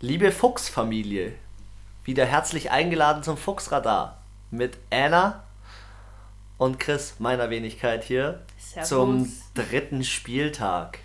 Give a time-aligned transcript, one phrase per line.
[0.00, 1.32] Liebe Fuchsfamilie,
[2.04, 4.22] wieder herzlich eingeladen zum Fuchsradar
[4.52, 5.42] mit Anna
[6.56, 8.88] und Chris, meiner Wenigkeit hier, Servus.
[8.88, 11.00] zum dritten Spieltag.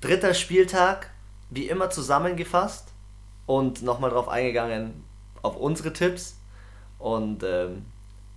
[0.00, 1.10] Dritter Spieltag,
[1.50, 2.86] wie immer zusammengefasst
[3.46, 5.02] und nochmal drauf eingegangen
[5.42, 6.38] auf unsere Tipps.
[7.00, 7.84] Und ähm,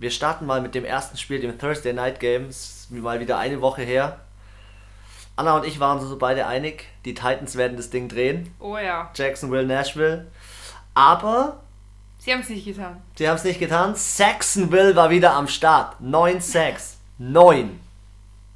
[0.00, 3.82] wir starten mal mit dem ersten Spiel, dem Thursday Night Games, mal wieder eine Woche
[3.82, 4.18] her.
[5.38, 8.52] Anna und ich waren so beide einig, die Titans werden das Ding drehen.
[8.58, 10.26] Oh ja, Jacksonville, Nashville.
[10.94, 11.62] Aber
[12.18, 13.00] sie haben es nicht getan.
[13.16, 13.94] sie haben es nicht getan.
[13.94, 16.00] Saxonville war wieder am Start.
[16.00, 16.98] 9 Sacks.
[17.18, 17.78] 9.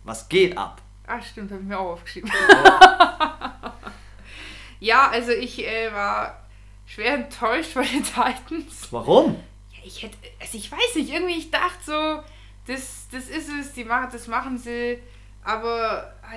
[0.02, 0.82] Was geht ab?
[1.06, 2.32] Ah, stimmt, habe ich mir auch aufgeschrieben.
[4.80, 6.40] ja, also ich äh, war
[6.84, 8.88] schwer enttäuscht von den Titans.
[8.90, 9.36] Warum?
[9.70, 12.22] Ja, ich hätte, also ich weiß nicht, irgendwie ich dachte so,
[12.66, 14.98] das, das ist es, die machen, das machen sie,
[15.44, 16.34] aber ah,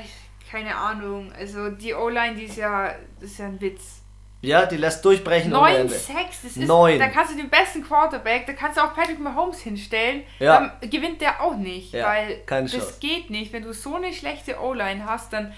[0.50, 1.32] keine Ahnung.
[1.38, 4.02] Also die O-Line, die ist ja, das ist ja ein Witz.
[4.42, 5.94] Ja, die lässt durchbrechen ohne Neun Ende.
[5.96, 7.00] Sacks, das ist, Neun.
[7.00, 10.60] da kannst du den besten Quarterback, da kannst du auch Patrick Mahomes hinstellen, Ja.
[10.80, 12.94] dann gewinnt der auch nicht, Ja, weil das Chance.
[13.00, 13.54] geht nicht.
[13.54, 15.52] Wenn du so eine schlechte O-Line hast, dann,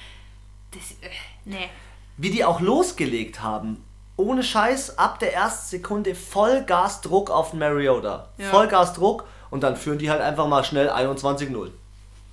[0.71, 1.09] das, äh,
[1.43, 1.69] nee.
[2.15, 3.83] Wie die auch losgelegt haben.
[4.15, 8.29] Ohne Scheiß, ab der ersten Sekunde Vollgasdruck auf den Mariota.
[8.37, 8.45] Ja.
[8.47, 11.71] Vollgasdruck und dann führen die halt einfach mal schnell 21-0.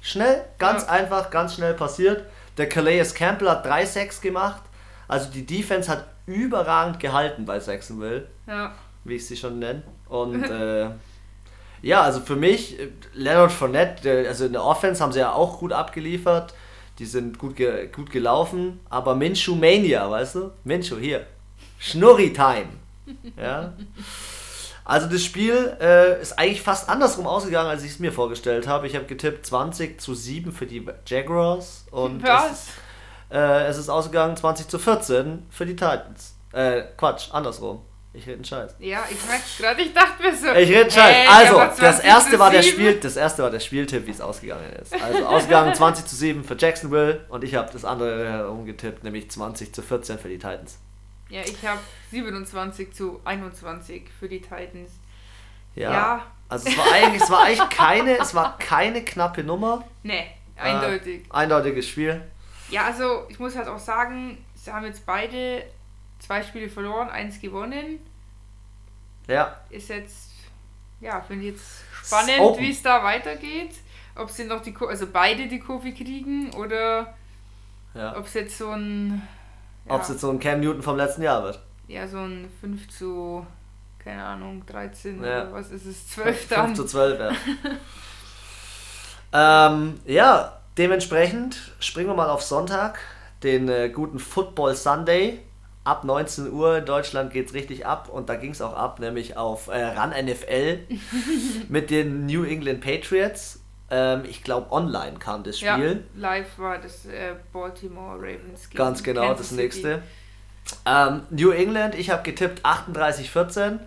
[0.01, 0.89] Schnell, ganz Ja.
[0.91, 2.25] einfach, ganz schnell passiert.
[2.57, 4.63] Der Calais Campbell hat 3 Sacks gemacht.
[5.09, 8.73] Also die Defense hat überragend gehalten bei Jacksonville, Ja.
[9.05, 9.83] wie ich sie schon nenne.
[10.09, 10.89] Und äh,
[11.83, 15.59] ja, also für mich, äh, Leonard Fournette, also in der Offense haben sie ja auch
[15.59, 16.55] gut abgeliefert.
[16.99, 18.81] Die sind gut, ge gut gelaufen.
[18.89, 20.51] Aber Minshew Mania, weißt du?
[20.63, 21.27] Minshew, hier.
[21.79, 22.69] Schnurri-Time.
[23.37, 23.73] Ja.
[24.85, 28.87] Also das Spiel äh, ist eigentlich fast andersrum ausgegangen, als ich es mir vorgestellt habe.
[28.87, 32.67] Ich habe getippt 20 zu 7 für die Jaguars und es,
[33.35, 36.35] äh, es ist ausgegangen 20 zu 14 für die Titans.
[36.53, 37.81] Äh, Quatsch, andersrum.
[38.13, 38.77] Ich rede einen Scheiß.
[38.79, 40.47] Ja, ich merk's gerade, ich dachte mir so.
[40.49, 41.15] Ich rede einen Scheiß.
[41.17, 42.73] hey, Also, das 20 erste war der 7.
[42.75, 44.95] Spiel, das erste war der Spieltipp, wie es ausgegangen ist.
[45.03, 49.75] Also ausgegangen 20 zu 7 für Jacksonville und ich habe das andere herumgetippt, nämlich 20
[49.75, 50.79] zu 14 für die Titans.
[51.35, 51.81] Ja, ich habe
[52.13, 54.93] 27 zu 21 für die Titans.
[55.75, 55.93] Ja.
[55.93, 56.27] Ja.
[56.49, 59.83] Also es war eigentlich, es war eigentlich keine, es war keine knappe Nummer.
[60.05, 61.27] Nee, eindeutig.
[61.27, 62.23] Äh, eindeutiges Spiel.
[62.71, 65.65] Ja, also ich muss halt auch sagen, sie haben jetzt beide
[66.21, 67.99] zwei Spiele verloren, eins gewonnen.
[69.27, 69.61] Ja.
[69.71, 70.31] Ist jetzt,
[71.01, 72.63] ja, finde ich jetzt spannend, open.
[72.63, 73.75] wie es da weitergeht.
[74.15, 77.13] Ob sie noch die also beide die Kurve kriegen oder
[77.93, 78.17] ja.
[78.17, 79.27] ob es jetzt so ein
[79.87, 81.61] ja, Ob es jetzt so ein Cam Newton vom letzten Jahr wird.
[81.89, 83.47] ja, so ein 5 zu
[83.99, 85.45] keine Ahnung, 13 Ja.
[85.45, 86.75] oder was ist es, 12 5 dann.
[86.77, 87.19] zu 12,
[89.33, 89.69] ja.
[89.69, 92.99] ähm, ja, dementsprechend springen wir mal auf Sonntag,
[93.43, 95.41] den äh, guten Football Sunday.
[95.85, 99.37] Ab 19 Uhr in Deutschland geht's richtig ab und da ging es auch ab, nämlich
[99.37, 100.81] auf äh, RAN NFL
[101.69, 103.61] mit den New England Patriots.
[103.91, 106.05] Ähm, ich glaube, online kam das Ja, Spiel.
[106.17, 109.63] live war das äh, Baltimore Ravens gegen Ganz genau, Kansas das City.
[109.63, 110.03] nächste.
[110.87, 113.81] Ähm, New England, ich habe getippt 38-14.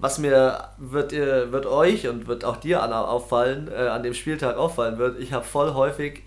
[0.00, 4.12] Was mir wird, äh, wird euch und wird auch dir, Anna, auffallen, äh, an dem
[4.12, 6.24] Spieltag auffallen wird, ich habe voll häufig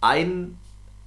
[0.00, 0.56] ein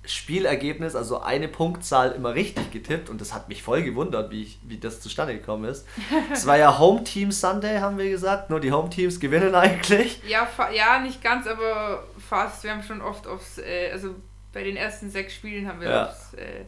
[0.04, 4.60] Spielergebnis, also eine Punktzahl immer richtig getippt und das hat mich voll gewundert, wie, ich,
[4.64, 5.86] wie das zustande gekommen ist.
[6.34, 10.22] Es war ja Home Team Sunday, haben wir gesagt, nur die Home Teams gewinnen eigentlich.
[10.28, 12.64] Ja, ja, nicht ganz, aber fast.
[12.64, 14.16] Wir haben schon oft aufs, äh, also
[14.54, 16.06] bei den ersten sechs Spielen haben wir Ja.
[16.08, 16.66] aufs äh,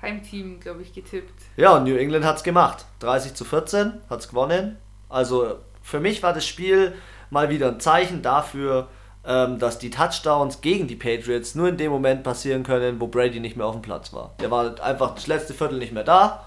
[0.00, 1.34] Heimteam, glaube ich, getippt.
[1.56, 2.84] Ja, und New England hat es gemacht.
[3.00, 4.76] 30 zu 14 hat es gewonnen.
[5.08, 6.94] Also für mich war das Spiel
[7.30, 8.88] mal wieder ein Zeichen dafür,
[9.26, 13.40] ähm, dass die Touchdowns gegen die Patriots nur in dem Moment passieren können, wo Brady
[13.40, 14.34] nicht mehr auf dem Platz war.
[14.40, 16.44] Der war einfach das letzte Viertel nicht mehr da.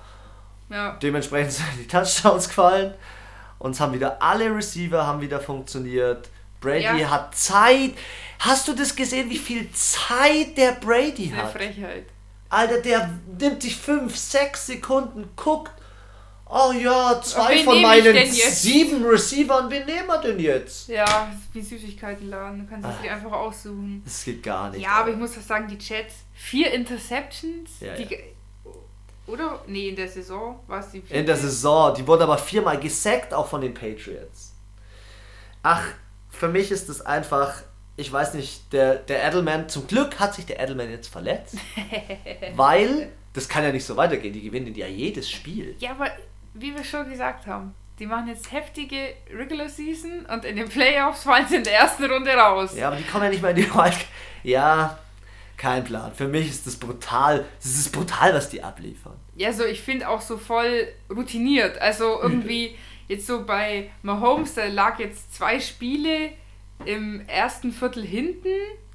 [0.69, 2.94] Ja, Dementsprechend sind die Touchdowns gefallen.
[3.57, 6.29] Und es haben wieder alle Receiver haben wieder funktioniert.
[6.62, 7.09] Brady Ja.
[7.09, 7.91] hat Zeit.
[8.39, 11.51] Hast du das gesehen, wie viel Zeit der Brady eine hat?
[11.51, 12.06] Frechheit.
[12.50, 15.71] Alter, der nimmt sich 5, 6 Sekunden, guckt.
[16.51, 20.88] Oh ja, zwei wen von meinen sieben Receivern, wen nehmen wir denn jetzt?
[20.90, 23.01] Ja, wie Süßigkeitenladen, du kannst es Ah.
[23.04, 24.01] dir einfach aussuchen.
[24.04, 24.81] Das geht gar nicht.
[24.81, 27.69] Ja, aber ich muss doch sagen, die Jets, vier Interceptions.
[27.81, 28.18] Ja, die, ja.
[29.28, 29.60] Oder?
[29.68, 33.31] Nee, in der Saison war es die In der Saison, die wurden aber viermal gesackt,
[33.31, 34.54] auch von den Patriots.
[35.62, 35.84] Ach,
[36.31, 37.62] für mich ist das einfach,
[37.95, 41.57] ich weiß nicht, der, der Edelman, zum Glück hat sich der Edelman jetzt verletzt,
[42.56, 45.75] weil das kann ja nicht so weitergehen, die gewinnen ja jedes Spiel.
[45.78, 46.07] Ja, aber
[46.61, 51.23] wie wir schon gesagt haben, die machen jetzt heftige Regular Season und in den Playoffs
[51.23, 52.75] fallen sie in der ersten Runde raus.
[52.75, 53.97] Ja, aber die kommen ja nicht mehr in die Wild.
[54.44, 54.97] Ja,
[55.57, 56.13] Kein Plan.
[56.13, 57.44] Für mich ist das brutal.
[57.59, 59.15] Es ist brutal, was die abliefern.
[59.35, 61.77] Ja, so ich finde auch so voll routiniert.
[61.79, 62.77] Also irgendwie
[63.09, 66.29] jetzt so bei Mahomes, da lag jetzt zwei Spiele
[66.85, 68.47] im ersten Viertel hinten.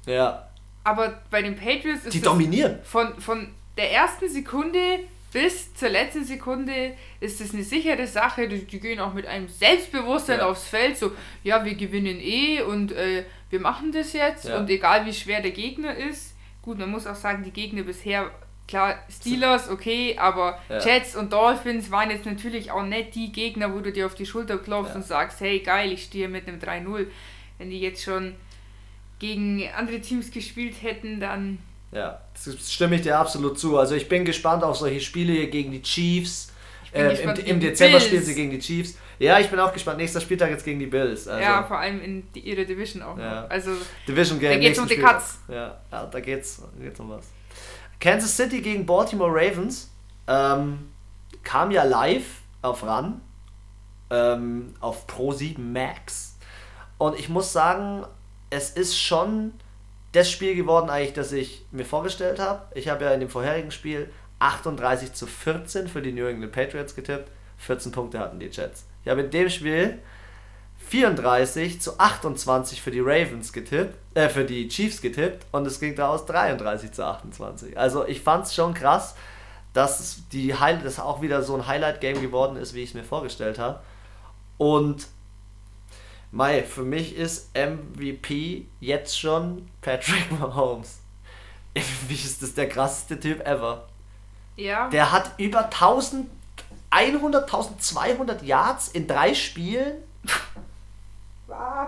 [0.07, 0.47] Ja.
[0.83, 2.79] Aber bei den Patriots ist Die das dominieren.
[2.83, 5.01] von, von der ersten Sekunde
[5.35, 8.47] bis zur letzten Sekunde ist es eine sichere Sache.
[8.47, 10.45] Die, die gehen auch mit einem Selbstbewusstsein Ja.
[10.47, 10.97] aufs Feld.
[10.97, 11.11] So,
[11.43, 14.45] ja, wir gewinnen eh und äh, wir machen das jetzt.
[14.45, 14.57] Ja.
[14.57, 16.35] Und egal wie schwer der Gegner ist.
[16.61, 18.31] Gut, man muss auch sagen, die Gegner bisher,
[18.65, 20.79] klar, Steelers, okay, aber Ja.
[20.79, 24.25] Jets und Dolphins waren jetzt natürlich auch nicht die Gegner, wo du dir auf die
[24.25, 27.07] Schulter klopfst und sagst, hey geil, ich stehe mit einem 3-0.
[27.57, 28.35] Wenn die jetzt schon
[29.19, 31.59] gegen andere Teams gespielt hätten, dann
[31.95, 33.77] Ja, das stimme ich dir absolut zu.
[33.77, 36.51] Also ich bin gespannt auf solche Spiele hier gegen die Chiefs.
[36.91, 38.97] gespannt Im, Im Dezember spielen sie gegen die Chiefs.
[39.17, 39.97] Ja, ich bin auch gespannt.
[39.99, 41.25] Nächster Spieltag jetzt gegen die Bills.
[41.25, 43.43] Also, ja, vor allem in die, ihre Division auch Ja.
[43.43, 43.49] noch.
[43.49, 43.71] Also
[44.05, 44.51] Division Game.
[44.51, 45.19] Da geht's um nächsten die Spieltag.
[45.19, 45.39] Cuts.
[45.47, 47.27] Ja, ja, da geht's, geht's um was.
[48.01, 49.89] Kansas City gegen Baltimore Ravens
[50.27, 50.89] ähm,
[51.43, 52.25] kam ja live
[52.61, 53.21] auf RAN
[54.09, 56.37] ähm, auf Pro 7 Max.
[56.97, 58.05] Und ich muss sagen,
[58.49, 59.53] es ist schon
[60.15, 62.63] das Spiel geworden, eigentlich, das ich mir vorgestellt habe.
[62.73, 64.09] Ich habe ja in dem vorherigen Spiel
[64.39, 67.31] 38 zu 14 für die New England Patriots getippt.
[67.57, 68.85] 14 Punkte hatten die Jets.
[69.03, 69.99] Ich habe in dem Spiel
[70.89, 75.95] 34 zu 28 für die Ravens getippt, äh, für die Chiefs getippt und es ging
[75.95, 77.77] daraus 33 zu 28.
[77.77, 79.15] Also ich fand es schon krass,
[79.73, 80.53] dass die
[80.83, 83.81] das auch wieder so ein Highlight-Game geworden ist, wie ich es mir vorgestellt habe.
[84.57, 85.07] Und
[86.35, 90.99] Mai, für mich ist MVP jetzt schon Patrick Mahomes.
[91.73, 93.87] Für mich ist das der krasseste Typ ever.
[94.57, 99.95] ja, Der hat über 1100, 1200 Yards in drei Spielen.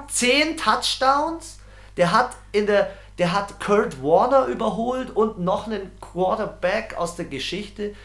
[0.07, 1.59] 10 Touchdowns.
[1.97, 7.25] Der hat in der der hat Kurt Warner überholt und noch einen Quarterback aus der
[7.25, 7.95] Geschichte.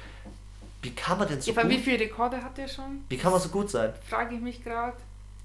[0.81, 3.05] Wie kann man denn so wie gut, viele Rekorde hat der schon?
[3.09, 3.93] wie kann man so gut sein?
[4.09, 4.97] Frage ich mich gerade.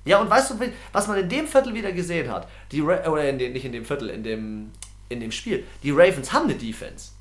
[0.08, 0.60] Ja, und weißt du,
[0.94, 2.48] was man in dem Viertel wieder gesehen hat?
[2.72, 4.72] Die Ra oder in dem, nicht in dem Viertel, in dem,
[5.10, 5.64] in dem Spiel.
[5.84, 7.12] Die Ravens haben eine Defense.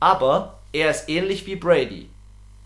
[0.00, 2.08] Aber er ist ähnlich wie Brady.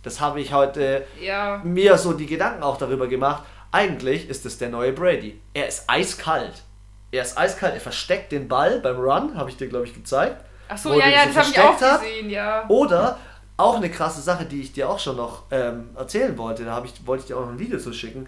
[0.03, 3.45] Das habe ich heute Ja, mir so die Gedanken auch darüber gemacht.
[3.71, 5.41] Eigentlich ist es der neue Brady.
[5.55, 6.63] Er ist eiskalt.
[7.11, 7.75] Er ist eiskalt.
[7.75, 10.45] Er versteckt den Ball beim Run, habe ich dir, glaube ich, gezeigt.
[10.69, 12.01] ach so, ja, ja, das habe ich auch hat.
[12.01, 12.65] gesehen, ja.
[12.69, 13.19] Oder
[13.57, 16.65] auch eine krasse Sache, die ich dir auch schon noch ähm, erzählen wollte.
[16.65, 18.27] Da habe ich, wollte ich dir auch noch ein Video zu schicken.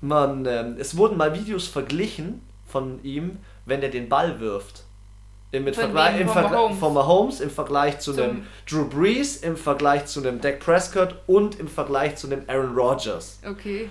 [0.00, 4.84] Man, ähm, es wurden mal Videos verglichen von ihm, wenn er den Ball wirft.
[5.52, 5.84] Im, mit wem?
[5.84, 6.78] im Von Vergleich Mahomes?
[6.78, 11.16] von Mahomes im Vergleich zu Zum- einem Drew Brees, im Vergleich zu einem Dak Prescott
[11.26, 13.40] und im Vergleich zu einem Aaron Rodgers.
[13.48, 13.90] Okay.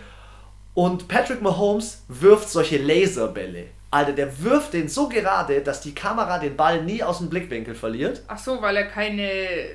[0.73, 3.65] Und Patrick Mahomes wirft solche Laserbälle.
[3.91, 7.73] Alter, der wirft den so gerade, dass die Kamera den Ball nie aus dem Blickwinkel
[7.75, 8.21] verliert.
[8.27, 9.27] Ach so, weil er keine,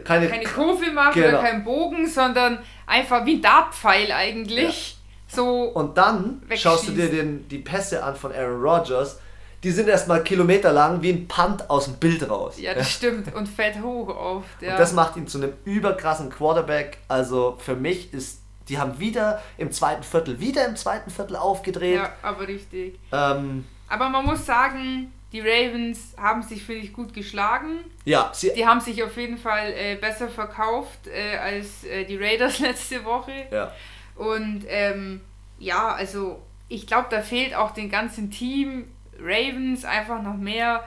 [0.04, 1.28] Keine- keine, Kurve macht Genau.
[1.28, 4.96] oder keinen Bogen, sondern einfach wie ein Dartpfeil eigentlich.
[5.34, 9.18] So, Und dann schaust du dir den, die Pässe an von Aaron Rodgers.
[9.62, 12.58] Die sind erstmal Kilometer lang wie ein Punt aus dem Bild raus.
[12.58, 13.34] ja, das stimmt.
[13.34, 14.60] Und fällt hoch oft.
[14.60, 14.72] Ja.
[14.72, 16.98] Und das macht ihn zu einem überkrassen Quarterback.
[17.08, 21.96] Also für mich ist, die haben wieder im zweiten Viertel, wieder im zweiten Viertel aufgedreht.
[21.96, 22.98] ja, aber richtig.
[23.10, 27.80] Ähm, Aber man muss sagen, die Ravens haben sich, finde ich, gut geschlagen.
[28.04, 32.16] ja, sie, Die haben sich auf jeden Fall äh, besser verkauft äh, als äh, die
[32.18, 33.32] Raiders letzte Woche.
[33.50, 33.72] ja.
[34.16, 35.20] Und ähm,
[35.58, 38.86] ja, also ich glaube, da fehlt auch dem ganzen Team
[39.20, 40.84] Ravens einfach noch mehr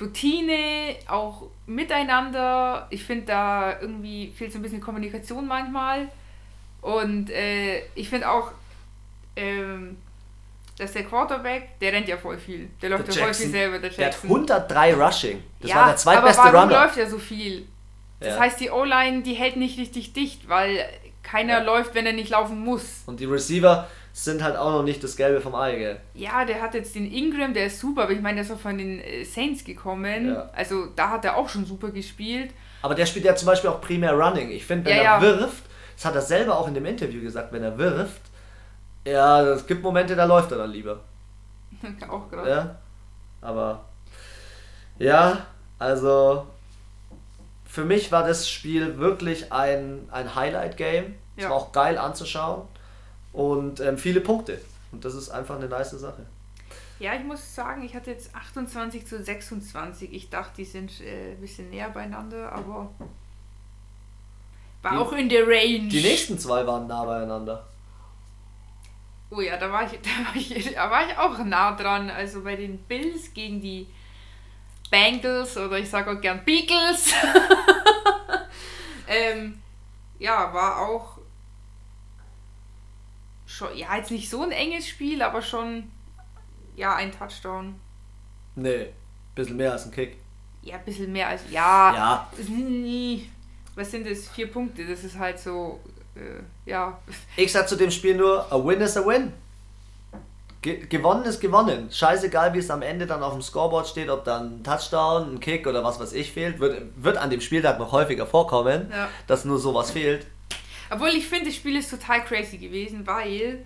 [0.00, 2.86] Routine, auch miteinander.
[2.90, 6.08] Ich finde, da irgendwie fehlt so ein bisschen Kommunikation manchmal.
[6.80, 8.52] Und äh, ich finde auch,
[9.36, 9.98] ähm,
[10.78, 12.70] dass der Quarterback, der rennt ja voll viel.
[12.80, 14.30] Der läuft Der ja voll viel Jackson, selber, der Der hat Jackson.
[14.30, 15.42] 103 Rushing.
[15.60, 16.82] Das ja, war der zweitbeste aber warum Runner.
[16.82, 17.66] läuft ja so viel?
[18.20, 18.40] Das Ja.
[18.40, 20.86] heißt, die O-Line, die hält nicht richtig dicht, weil
[21.30, 21.62] keiner Ja.
[21.64, 23.02] läuft, wenn er nicht laufen muss.
[23.06, 26.00] Und die Receiver sind halt auch noch nicht das Gelbe vom Ei, gell?
[26.14, 28.58] Ja, der hat jetzt den Ingram, der ist super, aber ich meine, der ist auch
[28.58, 30.28] von den äh, Saints gekommen.
[30.28, 30.50] Ja.
[30.54, 32.50] Also da hat er auch schon super gespielt.
[32.82, 34.50] Aber der spielt ja zum Beispiel auch primär Running.
[34.50, 35.62] Ich finde, wenn Ja, er wirft,
[35.96, 38.22] das hat er selber auch in dem Interview gesagt, wenn er wirft,
[39.04, 41.00] ja, es gibt Momente, da läuft er dann lieber.
[42.08, 42.50] auch gerade.
[42.50, 42.74] Ja,
[43.40, 43.84] aber
[44.98, 45.46] ja,
[45.78, 46.46] also
[47.64, 51.14] für mich war das Spiel wirklich ein, ein Highlight-Game.
[51.36, 51.50] Es Ja.
[51.50, 52.62] war auch geil anzuschauen
[53.32, 54.60] und ähm, viele Punkte.
[54.92, 56.26] Und das ist einfach eine nice Sache.
[56.98, 60.12] Ja, ich muss sagen, ich hatte jetzt 28 zu 26.
[60.12, 62.90] Ich dachte, die sind äh, ein bisschen näher beieinander, aber
[64.82, 65.88] war Die- auch in der Range.
[65.88, 67.66] Die nächsten zwei waren nah beieinander.
[69.30, 72.10] Oh ja, da war ich, da war ich, da war ich auch nah dran.
[72.10, 73.86] Also bei den Bills gegen die
[74.90, 77.12] Bengals oder ich sage auch gern Beagles.
[79.08, 79.60] ähm,
[80.18, 81.18] ja, war auch
[83.60, 85.90] schon, ja, jetzt nicht so ein enges Spiel, aber schon,
[86.76, 87.74] ja, ein Touchdown.
[88.56, 88.86] Nee,
[89.34, 90.16] bisschen mehr als ein Kick.
[90.62, 92.28] Ja, ein bisschen mehr als, ja, Ja.
[92.48, 93.30] nie,
[93.74, 95.80] was sind das, vier Punkte, das ist halt so,
[96.16, 96.98] äh, ja,
[97.36, 99.32] Ich sag zu dem Spiel nur, a win is a win.
[100.62, 101.88] Ge gewonnen ist gewonnen.
[101.90, 105.40] Scheißegal, wie es am Ende dann auf dem Scoreboard steht, ob dann ein Touchdown, ein
[105.40, 109.08] Kick oder was weiß ich fehlt, wird, wird an dem Spieltag noch häufiger vorkommen, Ja.
[109.26, 110.26] dass nur sowas fehlt.
[110.90, 113.64] Obwohl ich finde, das Spiel ist total crazy gewesen, weil,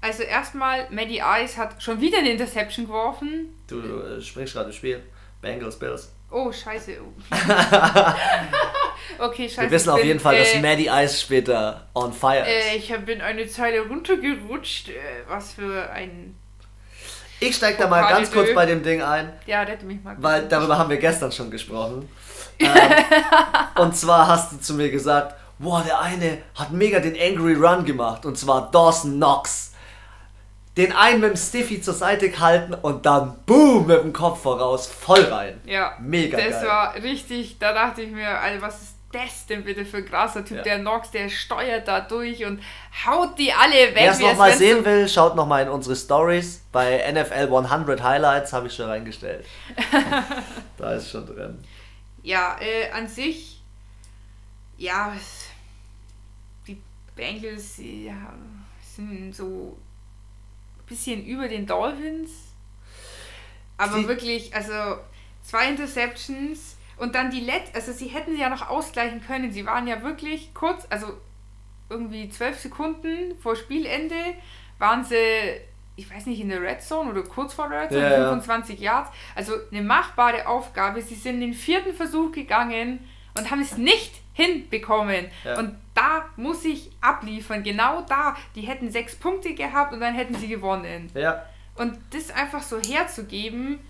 [0.00, 3.54] also erstmal, Maddie Ice hat schon wieder eine Interception geworfen.
[3.68, 5.02] Du, du äh, springst gerade im Spiel.
[5.40, 6.10] Bengals, Bills.
[6.30, 6.96] Oh, scheiße.
[9.20, 9.60] okay, scheiße.
[9.62, 12.46] Wir wissen auf bin, jeden Fall, dass äh, Maddie Ice später on fire ist.
[12.48, 14.88] Äh, ich bin eine Zeile runtergerutscht.
[14.88, 14.94] Äh,
[15.28, 16.34] was für ein.
[17.38, 19.32] Ich steig da mal ganz kurz bei dem Ding ein.
[19.46, 20.16] Ja, rette mich mal.
[20.18, 22.08] Weil darüber haben wir gestern schon gesprochen.
[22.58, 22.70] ähm,
[23.76, 27.84] und zwar hast du zu mir gesagt, boah, der eine hat mega den Angry Run
[27.84, 28.24] gemacht.
[28.24, 29.72] Und zwar Dawson Knox.
[30.76, 34.88] Den einen mit dem Stiffy zur Seite gehalten und dann boom mit dem Kopf voraus,
[34.88, 35.60] voll rein.
[35.64, 36.66] Ja, Mega das geil.
[36.66, 37.58] war richtig.
[37.60, 40.58] Da dachte ich mir, Alter, was ist das denn bitte für ein krasser Typ?
[40.58, 40.62] Ja.
[40.64, 42.60] Der Nox, der steuert da durch und
[43.06, 43.94] haut die alle weg.
[43.94, 46.64] Wer es nochmal sehen will, schaut nochmal in unsere Stories.
[46.72, 49.46] Bei NFL 100 Highlights habe ich schon reingestellt.
[50.76, 51.64] da ist schon drin.
[52.24, 53.62] Ja, äh, an sich,
[54.76, 55.43] ja, es,
[57.16, 58.32] Bengals ja,
[58.80, 59.76] sind so
[60.78, 62.30] ein bisschen über den Dolphins.
[63.76, 64.72] Aber Sie- wirklich, also
[65.42, 69.50] zwei Interceptions und dann die Let, also sie hätten sie ja noch ausgleichen können.
[69.52, 71.08] Sie waren ja wirklich kurz, also
[71.90, 74.14] irgendwie zwölf Sekunden vor Spielende
[74.78, 75.16] waren sie,
[75.96, 78.28] ich weiß nicht, in der Red Zone oder kurz vor der Red Zone, Ja, ja.
[78.30, 79.10] 25 Yards.
[79.34, 81.02] Also eine machbare Aufgabe.
[81.02, 83.00] Sie sind den vierten Versuch gegangen
[83.36, 85.26] und haben es nicht hinbekommen.
[85.44, 85.58] Ja.
[85.58, 87.62] Und da muss ich abliefern.
[87.62, 88.36] Genau da.
[88.54, 91.10] Die hätten sechs Punkte gehabt und dann hätten sie gewonnen.
[91.14, 91.42] Ja.
[91.76, 93.80] Und das einfach so herzugeben,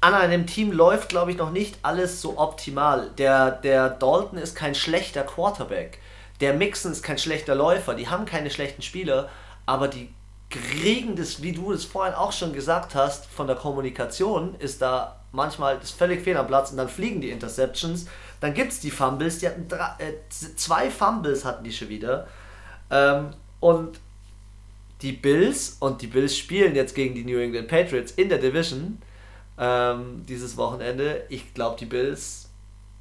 [0.00, 3.10] an einem Team läuft, glaube ich, noch nicht alles so optimal.
[3.18, 5.98] Der, der Dalton ist kein schlechter Quarterback.
[6.40, 7.94] Der Mixon ist kein schlechter Läufer.
[7.94, 9.28] Die haben keine schlechten Spieler,
[9.66, 10.12] aber die
[10.50, 15.16] kriegen das, wie du es vorhin auch schon gesagt hast, von der Kommunikation ist da
[15.32, 18.06] manchmal das völlig fehl am Platz und dann fliegen die Interceptions.
[18.40, 19.38] Dann gibt es die Fumbles.
[19.38, 22.26] Die hatten drei, äh, zwei Fumbles hatten die schon wieder.
[22.90, 23.30] Ähm,
[23.60, 24.00] und
[25.02, 29.00] die Bills und die Bills spielen jetzt gegen die New England Patriots in der Division
[29.58, 31.24] ähm, dieses Wochenende.
[31.28, 32.50] Ich glaube, die Bills,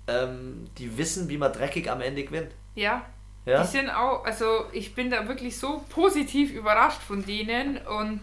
[0.08, 2.52] ähm, die wissen, wie man dreckig am Ende gewinnt.
[2.76, 3.06] ja,
[3.46, 3.62] Ja?
[3.62, 8.20] Die sind auch, also ich bin da wirklich so positiv überrascht von denen und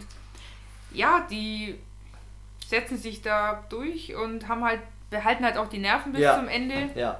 [0.93, 1.75] ja, die
[2.67, 6.35] setzen sich da durch und haben halt, behalten halt auch die Nerven bis Ja.
[6.37, 6.89] zum Ende.
[6.95, 7.19] Ja.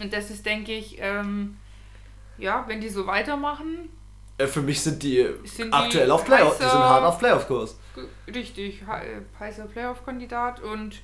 [0.00, 1.56] Und das ist, denke ich, ähm,
[2.38, 3.88] ja, wenn die so weitermachen,
[4.38, 7.78] Äh, Für mich sind die Sind die aktuell auf Playoff, die sind hart auf Playoff-Kurs.
[8.26, 10.96] richtig he- heißer Playoff-Kandidat und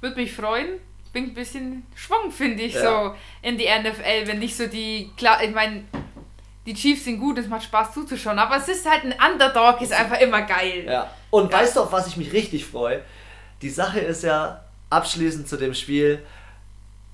[0.00, 0.78] würde mich freuen.
[1.12, 2.82] Bringt ein bisschen Schwung, finde ich, Ja.
[2.82, 5.82] so in die NFL, wenn nicht so die, klar, ich meine,
[6.66, 9.92] die Chiefs sind gut, es macht Spaß zuzuschauen, aber es ist halt ein Underdog, ist
[9.92, 10.84] einfach immer geil.
[10.86, 11.10] Ja.
[11.30, 11.58] Und Ja.
[11.58, 13.02] weißt du, auf was ich mich richtig freue?
[13.62, 16.24] Die Sache ist ja, abschließend zu dem Spiel,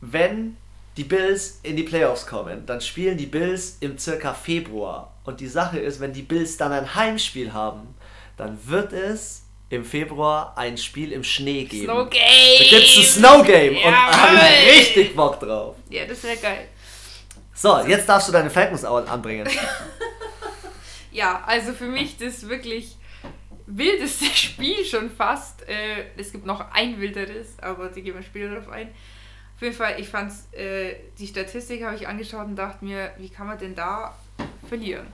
[0.00, 0.56] wenn
[0.96, 5.14] die Bills in die Playoffs kommen, dann spielen die Bills im circa Februar.
[5.24, 7.94] Und die Sache ist, wenn die Bills dann ein Heimspiel haben,
[8.36, 11.84] dann wird es im Februar ein Spiel im Schnee geben.
[11.84, 12.22] Snow Game!
[12.58, 15.76] Da gibt's ein Snow Game und da habe ich richtig Bock drauf.
[15.90, 16.66] Ja, das wäre geil.
[17.54, 19.48] So, jetzt darfst du deine Falcons an- anbringen.
[21.12, 22.96] Ja, also für mich das wirklich
[23.76, 25.68] wildeste Spiel schon fast.
[25.68, 28.88] Äh, es gibt noch ein wilderes, aber die gehen wir später darauf ein.
[29.56, 33.28] Auf jeden Fall, ich fand's, äh, die Statistik habe ich angeschaut und dachte mir, wie
[33.28, 34.16] kann man denn da
[34.68, 35.06] verlieren?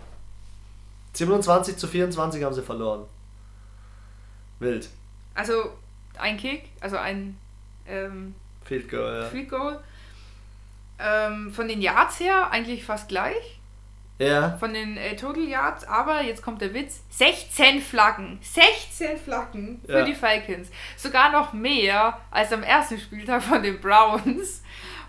[1.15, 3.07] 27 zu 24 haben sie verloren.
[4.59, 4.89] Wild.
[5.35, 5.73] Also
[6.19, 7.37] ein Kick, also ein
[7.87, 8.35] ähm,
[8.65, 9.29] Field Goal, ja.
[9.29, 9.81] Field Goal.
[10.99, 13.56] Ähm, von den Yards her eigentlich fast gleich.
[14.19, 18.39] Ja, Von den äh, Total Yards, aber jetzt kommt der Witz: 16 Flaggen.
[18.41, 20.05] 16 Flaggen für Ja.
[20.05, 20.69] die Falcons.
[20.97, 24.63] Sogar noch mehr als am ersten Spieltag von den Browns.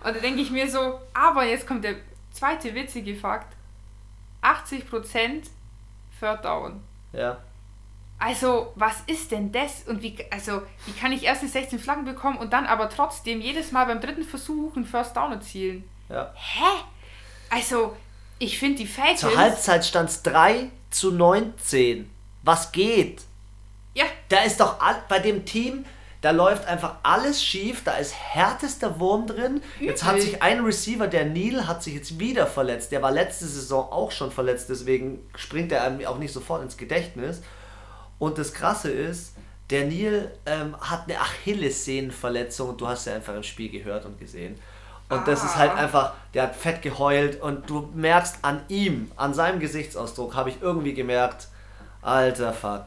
[0.04, 1.94] Und da denke ich mir so: Aber jetzt kommt der
[2.32, 3.54] zweite witzige Fakt:
[4.42, 5.44] 80%
[6.20, 6.82] Third Down.
[7.12, 7.38] ja.
[8.20, 9.84] Also, was ist denn das?
[9.86, 13.40] Und wie, also, wie kann ich erst die 16 Flaggen bekommen und dann aber trotzdem
[13.40, 15.88] jedes Mal beim dritten Versuch einen First Down erzielen?
[16.08, 16.32] ja.
[16.34, 16.64] Hä?
[17.48, 17.96] Also,
[18.38, 19.20] ich finde die Falcons.
[19.20, 22.10] Zur Halbzeit stand es 3 zu 19.
[22.42, 23.22] Was geht?
[23.94, 24.76] Ja, Da ist doch
[25.08, 25.84] bei dem Team,
[26.20, 29.60] da läuft einfach alles schief, da ist härtester Wurm drin.
[29.80, 30.24] Jetzt hat Übel.
[30.24, 32.90] sich ein Receiver, der Neil, hat sich jetzt wieder verletzt.
[32.92, 36.76] Der war letzte Saison auch schon verletzt, deswegen springt er einem auch nicht sofort ins
[36.76, 37.42] Gedächtnis.
[38.18, 39.34] Und das Krasse ist,
[39.70, 44.18] der Neil ähm, hat eine Achillessehnenverletzung und du hast ja einfach im Spiel gehört und
[44.18, 44.58] gesehen.
[45.10, 45.76] Und das ist halt Ah.
[45.76, 50.60] einfach, der hat fett geheult und du merkst an ihm, an seinem Gesichtsausdruck, habe ich
[50.60, 51.48] irgendwie gemerkt,
[52.02, 52.86] alter Fuck.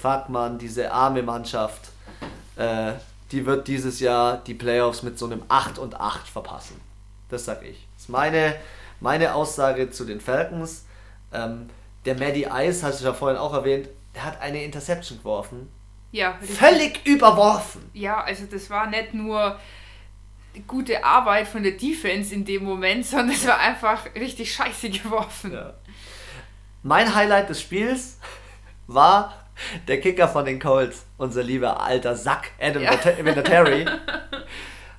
[0.00, 1.90] Fuck, Mann, diese arme Mannschaft,
[2.56, 2.92] äh,
[3.30, 6.80] die wird dieses Jahr die Playoffs mit so einem 8 und 8 verpassen.
[7.28, 7.86] Das sag ich.
[7.94, 8.56] Das ist meine,
[9.00, 10.84] meine Aussage zu den Falcons.
[11.32, 11.68] Ähm,
[12.04, 15.70] der Maddie Ice, hast du ja vorhin auch erwähnt, der hat eine Interception geworfen.
[16.10, 16.38] Ja.
[16.40, 17.90] Völlig überworfen.
[17.92, 19.58] Ja, also das war nicht nur
[20.66, 25.52] gute Arbeit von der Defense in dem Moment, sondern es war einfach richtig scheiße geworfen.
[25.52, 25.74] Ja.
[26.82, 28.18] Mein Highlight des Spiels
[28.86, 29.34] war
[29.88, 32.92] der Kicker von den Colts, unser lieber alter Sack, Adam Ja.
[33.22, 33.86] Vinatieri,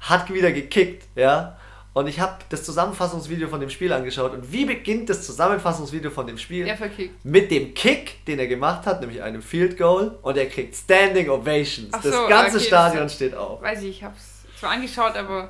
[0.01, 1.55] hat wieder gekickt, ja.
[1.93, 4.31] Und ich habe das Zusammenfassungsvideo von dem Spiel angeschaut.
[4.33, 6.67] Und wie beginnt das Zusammenfassungsvideo von dem Spiel?
[6.67, 7.25] Er verkickt.
[7.25, 10.17] Mit dem Kick, den er gemacht hat, nämlich einem Field Goal.
[10.21, 11.89] Und er kriegt Standing Ovations.
[11.91, 13.61] Ach das so, ganze okay, Stadion das- steht auf.
[13.61, 14.28] Weiß ich, ich hab's
[14.59, 15.49] zwar angeschaut, aber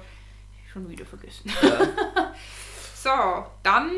[0.71, 1.51] schon wieder vergessen.
[1.61, 2.33] Ja.
[3.01, 3.09] So,
[3.63, 3.91] dann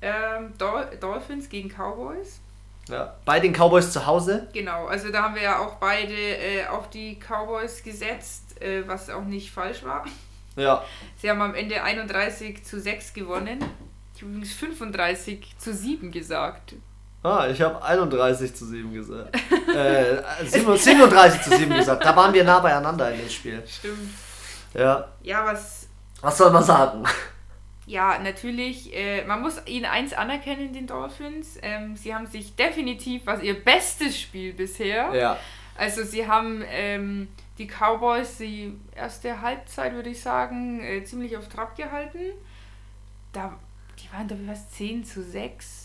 [0.00, 2.40] ähm, Dol Dolphins gegen Cowboys.
[2.88, 3.14] Ja.
[3.24, 4.48] Bei den Cowboys zu Hause.
[4.52, 9.08] Genau, also da haben wir ja auch beide äh, auf die Cowboys gesetzt, äh, was
[9.10, 10.04] auch nicht falsch war.
[10.56, 10.84] Ja.
[11.18, 13.64] Sie haben am Ende 31 zu 6 gewonnen.
[14.16, 16.74] Ich habe übrigens 35 zu 7 gesagt.
[17.22, 19.36] Ah, ich habe 31 zu 7 gesagt.
[19.72, 22.04] äh, 37 zu 7 gesagt.
[22.04, 23.62] Da waren wir nah beieinander in dem Spiel.
[23.68, 24.10] Stimmt.
[24.74, 25.08] Ja.
[25.22, 25.88] Ja, was.
[26.20, 27.04] Was soll man sagen?
[27.84, 31.58] Ja, natürlich, äh, man muss ihnen eins anerkennen, den Dolphins.
[31.62, 35.12] Ähm, sie haben sich definitiv, was ihr bestes Spiel bisher.
[35.12, 35.36] Ja.
[35.76, 41.48] Also sie haben ähm, die Cowboys die erste Halbzeit, würde ich sagen, äh, ziemlich auf
[41.48, 42.32] Trab gehalten.
[43.32, 43.58] Da,
[43.98, 45.81] die waren, glaube ich, was, 10 zu 6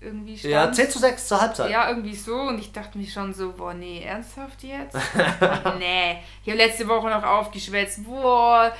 [0.00, 0.52] irgendwie stand.
[0.54, 1.70] Ja, 10 zu 6 zur Halbzeit.
[1.70, 2.34] Ja, irgendwie so.
[2.34, 4.94] Und ich dachte mir schon so, boah, nee, ernsthaft jetzt?
[4.94, 6.18] Und nee.
[6.42, 8.72] Ich habe letzte Woche noch aufgeschwätzt, boah,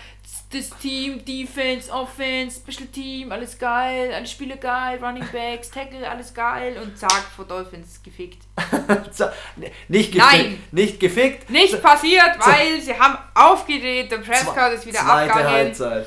[0.53, 6.33] das Team, Defense, Offense, Special Team, alles geil, alle Spiele geil, Running Backs, Tackle, alles
[6.35, 6.77] geil.
[6.83, 8.43] Und zack, vor Dolphins gefickt.
[9.13, 10.33] So, n- nicht gefickt.
[10.33, 10.63] Nein.
[10.73, 11.49] Nicht gefickt.
[11.51, 16.07] Nicht passiert, weil sie haben aufgedreht, der Prescott ist wieder Zweite abgegangen, Halbzeit.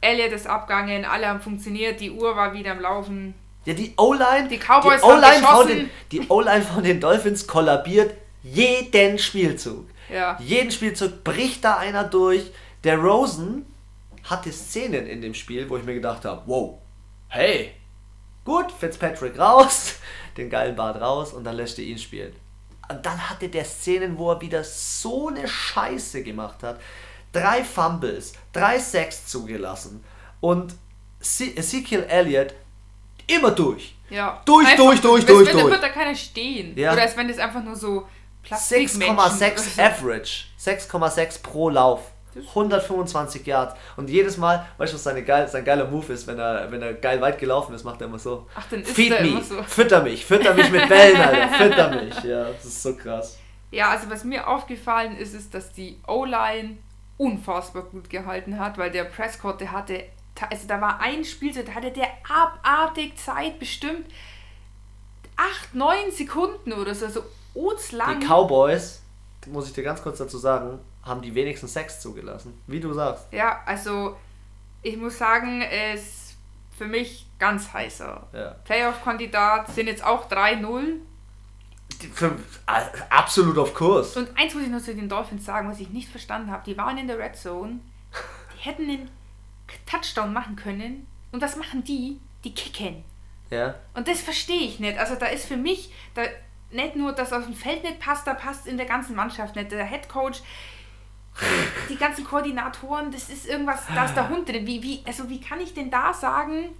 [0.00, 3.34] Elliot ist abgegangen, alle haben funktioniert, die Uhr war wieder am Laufen.
[3.64, 4.48] Ja, die O-Line.
[4.48, 5.68] Die Cowboys die O-Line haben von geschossen.
[5.68, 9.86] den, die O-Line von den Dolphins kollabiert jeden Spielzug.
[10.12, 10.38] Ja.
[10.40, 12.52] Jeden Spielzug bricht da einer durch.
[12.84, 13.64] Der Rosen
[14.24, 16.78] hatte Szenen in dem Spiel, wo ich mir gedacht habe, wow,
[17.28, 17.72] hey,
[18.44, 19.94] gut, Fitzpatrick raus,
[20.36, 22.34] den geilen Bart raus und dann lässt er ihn spielen.
[22.88, 26.80] Und dann hatte der Szenen, wo er wieder so eine Scheiße gemacht hat.
[27.32, 30.04] Drei Fumbles, drei Sacks zugelassen
[30.40, 30.74] und
[31.20, 32.54] Ezekiel Elliott
[33.26, 33.94] immer durch.
[34.10, 34.40] Ja.
[34.44, 35.70] Durch, durch, durch, durch, Da durch.
[35.70, 36.76] wird da keiner stehen.
[36.76, 36.92] Ja.
[36.92, 38.06] Oder als wenn das einfach nur so
[38.42, 40.44] Plastikmenschen 6,6 oder Average.
[40.60, 42.00] 6,6 pro Lauf.
[42.48, 43.74] 125 Yards.
[43.96, 46.82] Und jedes Mal, weißt du, was seine geil, sein geiler Move ist, wenn er, wenn
[46.82, 48.48] er geil weit gelaufen ist, macht er immer so.
[48.54, 49.28] Ach, dann ist Feed er me.
[49.28, 49.62] immer so.
[49.62, 50.24] Fütter mich.
[50.24, 51.48] Fütter mich mit Bällen, Alter.
[51.58, 52.24] Fütter mich.
[52.24, 53.38] Ja, das ist so krass.
[53.70, 56.78] Ja, also was mir aufgefallen ist, ist, dass die O-Line
[57.16, 60.02] unfassbar gut gehalten hat, weil der Prescott, der hatte,
[60.50, 64.06] also da war ein Spielzeit, da hatte der abartig Zeit, bestimmt
[65.36, 67.24] 8, 9 Sekunden oder so, so
[67.92, 68.20] lang.
[68.20, 69.02] Die Cowboys,
[69.46, 72.58] muss ich dir ganz kurz dazu sagen, haben die wenigsten Sex zugelassen.
[72.66, 73.26] Wie du sagst.
[73.32, 74.16] Ja, also
[74.82, 76.36] ich muss sagen, es ist
[76.76, 78.26] für mich ganz heißer.
[78.32, 78.50] Ja.
[78.64, 81.00] Playoff-Kandidat sind jetzt auch 3-0.
[82.02, 82.26] Die, für,
[82.66, 84.16] äh, absolut auf Kurs.
[84.16, 86.64] Und eins muss ich noch zu den Dolphins sagen, was ich nicht verstanden habe.
[86.64, 87.80] Die waren in der Red Zone.
[88.56, 89.10] Die hätten einen
[89.86, 91.06] Touchdown machen können.
[91.32, 92.20] Und was machen die?
[92.44, 93.04] Die kicken.
[93.50, 93.74] Ja.
[93.94, 94.98] Und das verstehe ich nicht.
[94.98, 96.22] Also da ist für mich da
[96.70, 99.70] nicht nur, dass aus dem Feld nicht passt, da passt in der ganzen Mannschaft nicht.
[99.70, 100.40] Der Head Coach,
[101.88, 104.66] die ganzen Koordinatoren, das ist irgendwas, da ist der Hund drin.
[104.66, 106.70] Wie, wie, also wie kann ich denn da sagen,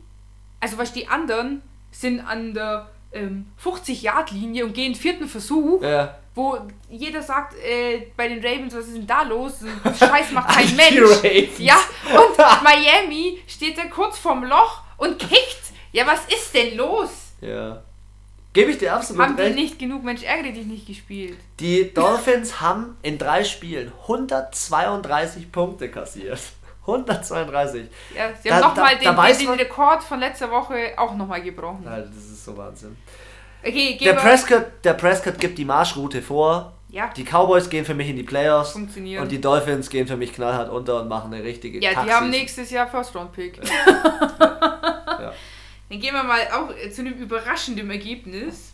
[0.61, 6.17] also was die anderen sind an der ähm, 50-Yard-Linie und gehen vierten Versuch, Ja.
[6.35, 9.61] Wo jeder sagt, äh, bei den Ravens, was ist denn da los?
[9.85, 11.59] Scheiß macht kein Die Mensch.
[11.59, 11.79] Ja,
[12.13, 15.63] und Miami steht da kurz vorm Loch und kickt.
[15.93, 17.11] Ja, was ist denn los?
[17.41, 17.83] Ja.
[18.53, 19.55] Gebe ich dir absolut Haben die recht.
[19.57, 21.39] nicht genug Mensch ärgere dich nicht gespielt?
[21.59, 26.41] Die Dolphins haben in drei Spielen 132 Punkte kassiert.
[26.87, 27.87] 132.
[28.15, 31.89] Ja, sie haben nochmal den, den, den Rekord von letzter Woche auch nochmal gebrochen.
[31.89, 32.97] Alter, das ist so Wahnsinn.
[33.67, 34.15] Okay, Der.
[34.15, 36.73] Prescott, der Prescott gibt die Marschroute vor.
[36.91, 37.11] Ja.
[37.17, 39.23] Die Cowboys gehen für mich in die Playoffs Funktionieren.
[39.23, 42.31] und die Dolphins gehen für mich knallhart unter und machen eine richtige Ja, die haben
[42.31, 43.59] nächstes Jahr First Round Pick.
[45.17, 45.33] Ja.
[45.89, 48.73] Dann gehen wir mal auch zu einem überraschenden Ergebnis.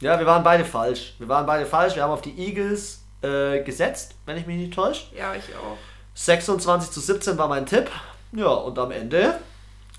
[0.00, 1.14] Ja, wir waren beide falsch.
[1.18, 1.94] Wir waren beide falsch.
[1.96, 5.06] Wir haben auf die Eagles äh, gesetzt, wenn ich mich nicht täusche.
[5.16, 5.76] Ja, ich auch.
[6.14, 7.90] 26 zu 17 war mein Tipp.
[8.32, 9.38] Ja, und am Ende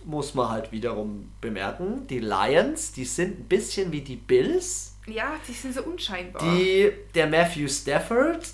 [0.06, 4.96] muss man halt wiederum bemerken, die Lions, die sind ein bisschen wie die Bills.
[5.08, 6.42] Ja, die sind so unscheinbar.
[6.44, 8.48] Die, der Matthew Stafford,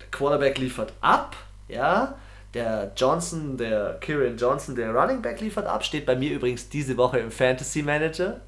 [0.00, 1.36] der Quarterback liefert ab,
[1.68, 2.16] ja.
[2.54, 6.96] Der Johnson, der Kieran Johnson, der Running Back liefert ab, steht bei mir übrigens diese
[6.98, 8.42] Woche im Fantasy Manager.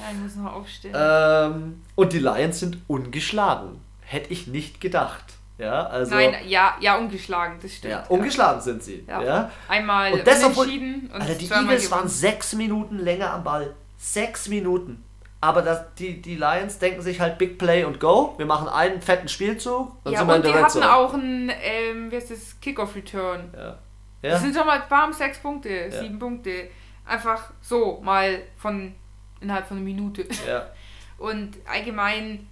[0.00, 0.94] ja, ich muss noch aufstehen.
[0.96, 3.80] Ähm, und die Lions sind ungeschlagen.
[4.02, 5.24] Hätte ich nicht gedacht.
[5.60, 6.14] Ja, also.
[6.14, 7.92] Nein, ja, ja, ungeschlagen, das stimmt.
[7.92, 9.04] ja, ungeschlagen sind sie.
[9.06, 9.22] Ja.
[9.22, 9.50] Ja.
[9.68, 12.08] Einmal Und das, unentschieden und Alter, die Eagles waren gewonnen.
[12.08, 13.74] sechs Minuten länger am Ball.
[13.98, 15.04] Sechs Minuten.
[15.42, 18.34] Aber das, die, die Lions denken sich halt Big Play und Go.
[18.36, 19.92] Wir machen einen fetten Spielzug.
[20.04, 20.94] Dann Ja, sind wir in und die der Red hatten Zone.
[20.96, 23.50] auch ein, ähm, wie heißt das, Kickoff-Return.
[23.56, 23.78] Ja.
[24.22, 24.38] Das Ja.
[24.38, 25.90] sind schon mal warm sechs Punkte, Ja.
[25.90, 26.68] sieben Punkte.
[27.06, 28.94] Einfach so, mal von
[29.40, 30.26] innerhalb von einer Minute.
[30.46, 30.66] ja.
[31.18, 32.46] Und allgemein,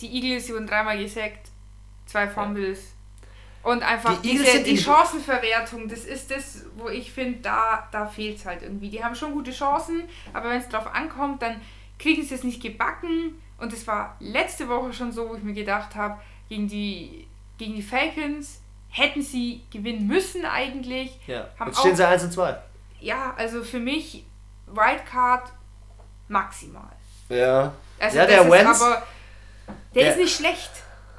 [0.00, 1.48] die Eagles, die wurden dreimal gesackt,
[2.06, 2.80] zwei Fumbles.
[3.62, 8.38] Und einfach Die diese, die Chancenverwertung, das ist das, wo ich finde, da, da fehlt
[8.38, 8.90] es halt irgendwie.
[8.90, 11.60] Die haben schon gute Chancen, aber wenn es drauf ankommt, dann
[11.98, 13.40] kriegen sie es nicht gebacken.
[13.58, 17.76] Und es war letzte Woche schon so, wo ich mir gedacht habe, gegen die, gegen
[17.76, 18.60] die Falcons
[18.90, 21.16] hätten sie gewinnen müssen eigentlich.
[21.28, 21.48] ja.
[21.58, 22.58] Haben Jetzt stehen auch- sie 1 und 2.
[23.00, 24.24] Ja, also für mich
[24.66, 25.52] Wildcard
[26.28, 26.90] maximal.
[27.28, 27.72] Ja.
[28.00, 28.82] Also ja, das der Wentz.
[28.82, 29.02] aber
[29.94, 30.70] der, der- ist nicht schlecht,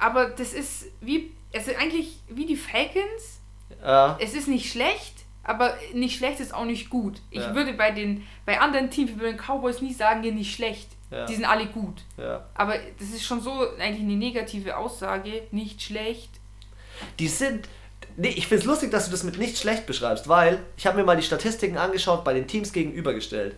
[0.04, 3.40] aber das ist wie also eigentlich wie die Falcons.
[3.82, 4.18] Ja.
[4.20, 5.14] Es ist nicht schlecht,
[5.44, 7.20] aber nicht schlecht ist auch nicht gut.
[7.30, 7.54] Ich Ja.
[7.54, 10.54] würde bei den bei anderen Teams, wie bei den Cowboys nie sagen, die sind nicht
[10.54, 10.88] schlecht.
[11.10, 11.26] Ja.
[11.26, 12.02] Die sind alle gut.
[12.54, 16.30] Aber das ist schon so eigentlich eine negative Aussage, nicht schlecht.
[17.18, 17.68] Die sind.
[18.16, 20.96] Nee, ich finde es lustig, dass du das mit nicht schlecht beschreibst, weil ich habe
[20.98, 23.56] mir mal die Statistiken angeschaut, bei den Teams gegenübergestellt.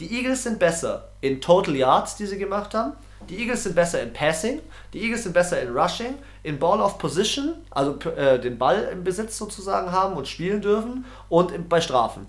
[0.00, 2.92] Die Eagles sind besser in Total Yards, die sie gemacht haben.
[3.28, 4.60] Die Eagles sind besser in Passing.
[4.92, 9.04] Die Eagles sind besser in Rushing, in Ball of Position, also äh, den Ball im
[9.04, 12.26] Besitz sozusagen haben und spielen dürfen und im, bei Strafen.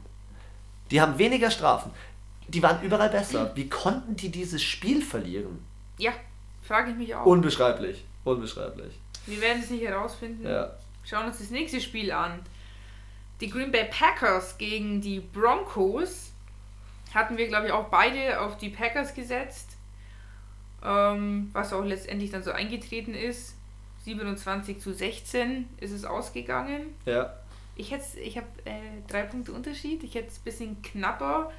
[0.91, 1.91] Die haben weniger Strafen.
[2.47, 3.51] Die waren überall besser.
[3.55, 5.63] Wie konnten die dieses Spiel verlieren?
[5.97, 6.13] Ja,
[6.63, 7.25] frage ich mich auch.
[7.25, 8.05] Unbeschreiblich.
[8.23, 8.93] Unbeschreiblich.
[9.25, 10.47] Wir werden es nicht herausfinden.
[10.47, 10.71] Ja.
[11.03, 12.39] Schauen uns das nächste Spiel an.
[13.41, 16.31] Die Green Bay Packers gegen die Broncos.
[17.13, 19.76] Hatten wir, glaube ich, auch beide auf die Packers gesetzt.
[20.83, 23.55] Ähm, was auch letztendlich dann so eingetreten ist.
[24.05, 26.95] 27 zu 16 ist es ausgegangen.
[27.05, 27.33] Ja.
[27.75, 30.03] Ich, ich habe äh, drei Punkte Unterschied.
[30.03, 31.51] Ich hätte es ein bisschen knapper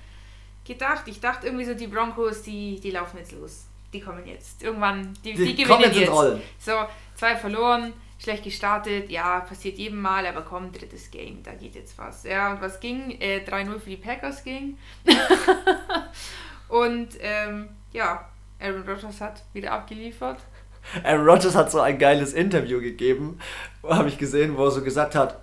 [0.64, 1.02] gedacht.
[1.06, 3.66] Ich dachte irgendwie so, die Broncos, die, die laufen jetzt los.
[3.92, 4.62] Die kommen jetzt.
[4.62, 6.66] Irgendwann, die, die, Die kommen gewinnen jetzt jetzt.
[6.66, 6.72] So,
[7.14, 9.10] zwei verloren, schlecht gestartet.
[9.10, 12.24] Ja, passiert jedem Mal, aber komm, drittes Game, da geht jetzt was.
[12.24, 13.18] Ja, und was ging?
[13.20, 14.76] Äh, 3-0 für die Packers ging.
[16.68, 18.28] und ähm, ja,
[18.60, 20.40] Aaron Rodgers hat wieder abgeliefert.
[21.04, 23.38] Aaron Rodgers hat so ein geiles Interview gegeben,
[23.82, 25.40] habe ich gesehen, wo er so gesagt hat,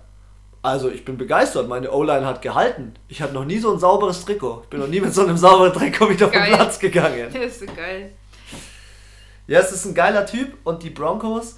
[0.62, 2.94] also ich bin begeistert, meine O-Line hat gehalten.
[3.06, 4.62] Ich hatte noch nie so ein sauberes Trikot.
[4.64, 6.54] Ich bin noch nie mit so einem sauberen Trikot wieder vom Geil.
[6.54, 7.30] Platz gegangen.
[7.32, 8.12] Der ist so geil.
[9.46, 11.56] Ja, es ist ein geiler Typ und die Broncos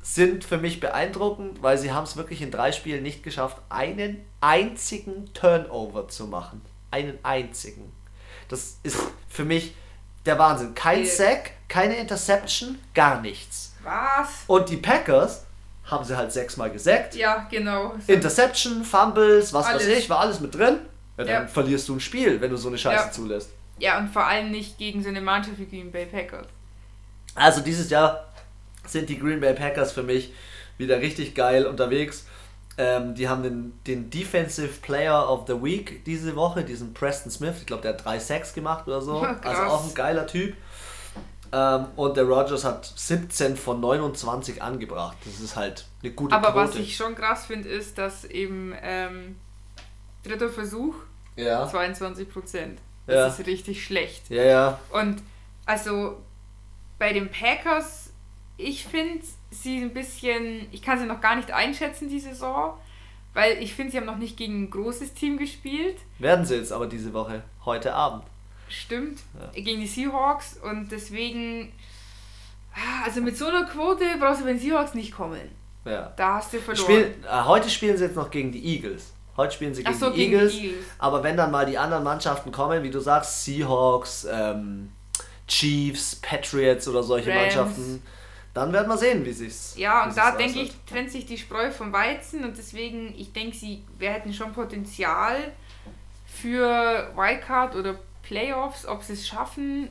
[0.00, 4.24] sind für mich beeindruckend, weil sie haben es wirklich in drei Spielen nicht geschafft, einen
[4.40, 6.62] einzigen Turnover zu machen.
[6.90, 7.92] Einen einzigen.
[8.48, 8.96] Das ist
[9.28, 9.74] für mich
[10.26, 10.74] der Wahnsinn.
[10.74, 11.06] Kein Nee.
[11.06, 13.72] Sack, keine Interception, gar nichts.
[13.82, 14.28] Was?
[14.46, 15.44] Und die Packers
[15.84, 17.14] haben sie halt sechsmal gesackt.
[17.14, 17.94] Ja, genau.
[18.06, 18.12] So.
[18.12, 19.86] Interception, Fumbles, was Alles.
[19.86, 20.80] weiß ich, war alles mit drin.
[21.16, 21.46] Ja, dann Ja.
[21.46, 23.10] verlierst du ein Spiel, wenn du so eine Scheiße Ja.
[23.12, 23.50] zulässt.
[23.78, 26.46] Ja, und vor allem nicht gegen so eine Mannschaft wie Green Bay Packers.
[27.34, 28.26] Also dieses Jahr
[28.86, 30.32] sind die Green Bay Packers für mich
[30.78, 32.24] wieder richtig geil unterwegs.
[32.78, 37.54] Ähm, die haben den, den Defensive Player of the Week diese Woche, diesen Preston Smith.
[37.60, 39.20] Ich glaube, der hat drei Sacks gemacht oder so.
[39.20, 39.38] Krass.
[39.42, 40.54] Also auch ein geiler Typ.
[41.52, 45.16] Ähm, und der Rogers hat 17 von 29 angebracht.
[45.24, 46.68] Das ist halt eine gute Aber Quote.
[46.68, 49.36] was ich schon krass finde, ist, dass eben ähm,
[50.24, 50.94] dritter Versuch
[51.36, 51.66] ja.
[51.66, 52.80] 22 Prozent.
[53.06, 53.14] Ja.
[53.14, 54.28] Das ist richtig schlecht.
[54.30, 54.80] ja, ja.
[54.90, 55.22] Und
[55.64, 56.16] also
[56.98, 58.05] bei den Packers,
[58.58, 62.74] ich finde sie ein bisschen, ich kann sie noch gar nicht einschätzen, die Saison,
[63.34, 65.96] weil ich finde, sie haben noch nicht gegen ein großes Team gespielt.
[66.18, 68.22] Werden sie jetzt aber diese Woche, heute Abend.
[68.68, 69.60] Stimmt, Ja.
[69.62, 71.72] gegen die Seahawks und deswegen,
[72.74, 75.50] ah, also mit so einer Quote brauchst du bei den Seahawks nicht kommen.
[75.84, 76.12] Ja.
[76.16, 76.84] Da hast du verloren.
[76.84, 79.12] Spiel, äh, heute spielen sie jetzt noch gegen die Eagles.
[79.36, 80.84] Heute spielen sie Ach gegen, so, die, gegen Eagles, die Eagles.
[80.98, 84.90] Aber wenn dann mal die anderen Mannschaften kommen, wie du sagst, Seahawks, ähm,
[85.46, 87.40] Chiefs, Patriots oder solche Rams.
[87.42, 88.02] Mannschaften,
[88.56, 89.74] dann werden wir sehen, wie sich's.
[89.76, 93.56] Ja, und da denke ich, trennt sich die Spreu vom Weizen und deswegen, ich denke,
[93.56, 95.52] sie, wir hätten schon Potenzial
[96.26, 99.88] für Wildcard oder Playoffs, ob sie es schaffen,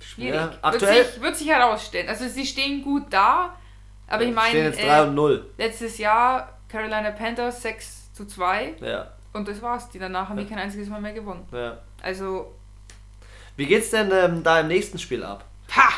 [0.00, 0.34] schwierig.
[0.34, 2.08] Ja, wird, aktuell- sich, wird sich herausstellen.
[2.08, 3.56] Also sie stehen gut da,
[4.06, 5.50] aber ich Stehen meine, jetzt 3 äh, und 0.
[5.58, 9.88] letztes Jahr Carolina Panthers 6 zu 2 Ja, und das war's.
[9.90, 10.48] Die danach haben die Ja.
[10.48, 11.46] kein einziges Mal mehr gewonnen.
[11.52, 11.78] ja.
[12.02, 12.54] Also,
[13.56, 15.44] Wie geht's denn ähm, da im nächsten Spiel ab?
[15.66, 15.88] pa!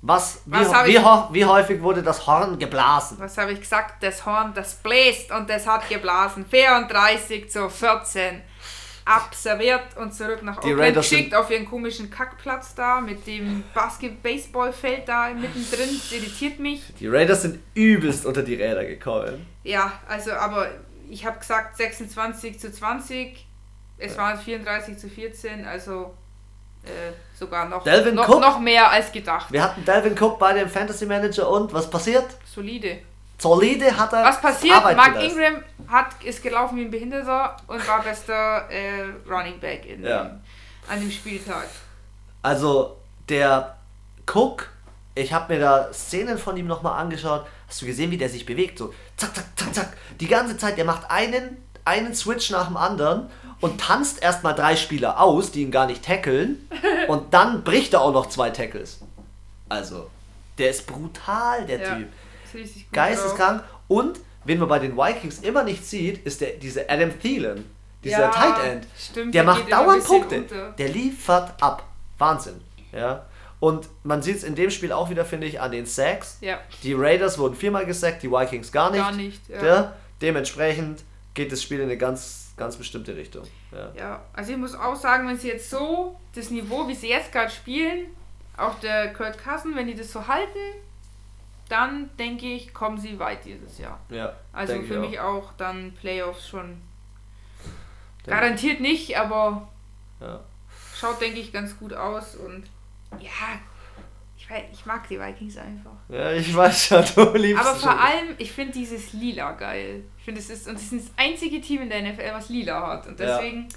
[0.00, 3.18] Was, wie, Was wie, ich- wie häufig wurde das Horn geblasen?
[3.20, 4.02] Was habe ich gesagt?
[4.02, 6.46] Das Horn, das bläst und das hat geblasen.
[6.48, 8.42] 34 zu 14.
[9.04, 15.08] Abserviert und zurück nach Die Oakland geschickt auf ihren komischen Kackplatz da mit dem Basket-Baseballfeld
[15.08, 15.88] da mittendrin.
[15.98, 16.82] Das irritiert mich.
[17.00, 19.46] Die Raiders sind übelst unter die Räder gekommen.
[19.64, 20.68] Ja, also, aber
[21.08, 23.46] ich habe gesagt 26 zu 20.
[23.96, 26.14] Es waren 34 zu 14, also
[26.88, 28.40] äh, sogar noch, Dalvin noch, Cook?
[28.40, 29.52] noch mehr als gedacht.
[29.52, 32.26] Wir hatten Dalvin Cook bei dem Fantasy Manager und was passiert?
[32.52, 32.98] Solide.
[33.40, 34.74] Solide hat er Was passiert?
[34.76, 35.38] Arbeit Mark geleistet.
[35.38, 40.38] Ingram hat, ist gelaufen wie ein Behinderter und war bester äh, Running Back in, Ja.
[40.88, 41.66] an dem Spieltag.
[42.42, 42.96] Also
[43.28, 43.76] der
[44.32, 44.68] Cook,
[45.14, 47.46] ich habe mir da Szenen von ihm nochmal angeschaut.
[47.68, 48.78] Hast du gesehen, wie der sich bewegt?
[48.78, 49.88] So zack, zack, zack, zack.
[50.20, 54.76] Die ganze Zeit, der macht einen, einen Switch nach dem anderen und tanzt erstmal drei
[54.76, 56.68] Spieler aus, die ihn gar nicht tackeln.
[57.08, 59.00] Und dann bricht er auch noch zwei Tackles.
[59.68, 60.08] Also,
[60.58, 61.96] der ist brutal, der Ja.
[61.96, 62.08] Typ.
[62.92, 63.64] Geisteskrank.
[63.88, 67.64] Und, wen man bei den Vikings immer nicht sieht, ist der, dieser Adam Thielen.
[68.04, 68.86] Dieser Ja, Tight End.
[68.98, 70.36] stimmt, der der macht dauernd Punkte.
[70.38, 70.70] unter.
[70.72, 71.84] Der liefert ab.
[72.18, 72.60] Wahnsinn.
[72.92, 73.26] Ja.
[73.60, 76.38] Und man sieht es in dem Spiel auch wieder, finde ich, an den Sacks.
[76.40, 79.00] Ja, Die Draft wurden viermal gesackt, die Vikings gar nicht.
[79.00, 79.48] gar nicht.
[79.48, 79.64] Ja.
[79.64, 79.92] Ja.
[80.22, 81.02] Dementsprechend
[81.34, 83.46] geht das Spiel in eine ganz, ganz bestimmte Richtung.
[83.72, 83.92] Ja.
[83.96, 87.32] ja, also ich muss auch sagen, wenn sie jetzt so das Niveau, wie sie jetzt
[87.32, 88.06] gerade spielen,
[88.56, 90.58] auch der Kurt Cousin, wenn die das so halten,
[91.68, 93.98] dann denke ich, kommen sie weit dieses Jahr.
[94.08, 96.80] ja Also für ich mich auch dann Playoffs schon.
[98.26, 99.68] Denke- Garantiert nicht, aber
[100.20, 100.40] Ja.
[100.94, 102.64] schaut, denke ich, ganz gut aus und
[103.20, 103.30] ja,
[104.72, 105.92] ich, mag die Vikings einfach.
[106.08, 110.04] ja, ich weiß schon, du liebst Aber vor allem, ich finde dieses Lila geil.
[110.18, 112.86] Ich finde, es ist, und es ist das einzige Team in der NFL, was Lila
[112.86, 113.06] hat.
[113.06, 113.36] Und Ja.
[113.36, 113.68] deswegen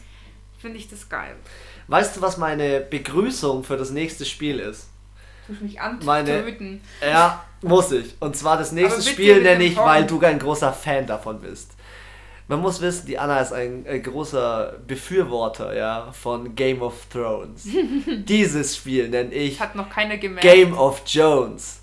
[0.58, 1.36] finde ich das geil.
[1.88, 4.88] Weißt du, was meine Begrüßung für das nächste Spiel ist?
[5.48, 6.82] Tust mich Meine- antöten.
[7.02, 8.16] Ja, muss ich.
[8.20, 11.72] Und zwar das nächste Spiel nenne ich, weil du ein großer Fan davon bist.
[12.52, 17.66] Man muss wissen, die Anna ist ein, äh, großer Befürworter ja, von Game of Thrones.
[18.08, 20.42] Dieses Spiel nenne ich Hat noch gemerkt.
[20.42, 21.82] Game of Jones.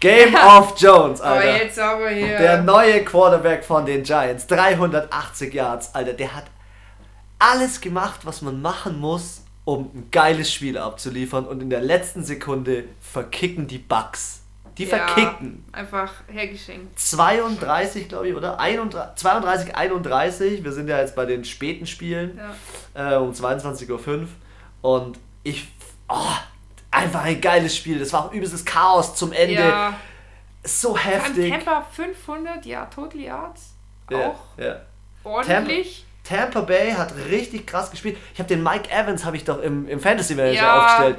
[0.00, 1.62] Game of Jones, aber Alter.
[1.62, 2.38] jetzt aber hier.
[2.38, 6.44] Der neue Quarterback von den Giants, 380 Yards, Alter, der hat
[7.38, 12.24] alles gemacht, was man machen muss, um ein geiles Spiel abzuliefern und in der letzten
[12.24, 14.45] Sekunde verkicken die Bucks.
[14.78, 15.64] Die Ja, verkicken.
[15.72, 16.98] Einfach hergeschenkt.
[16.98, 18.60] 32, glaube ich, oder?
[18.60, 20.64] 31, 32, 31.
[20.64, 22.38] Wir sind ja jetzt bei den späten Spielen
[22.94, 23.14] Ja.
[23.14, 24.28] äh, um 22.05 Uhr.
[24.82, 25.68] Und ich.
[26.08, 26.14] Oh,
[26.90, 27.98] einfach ein geiles Spiel.
[27.98, 29.54] Das war auch übelstes Chaos zum Ende.
[29.54, 29.94] Ja.
[30.64, 31.50] So heftig.
[31.52, 33.74] Tampa 500 ja, Total Yards.
[34.10, 34.80] Ja, Auch ja.
[35.24, 36.04] ordentlich.
[36.22, 38.16] Tampa Bay hat richtig krass gespielt.
[38.34, 40.84] Ich habe den Mike Evans habe ich doch im, im Fantasy Manager Ja.
[40.84, 41.18] aufgestellt.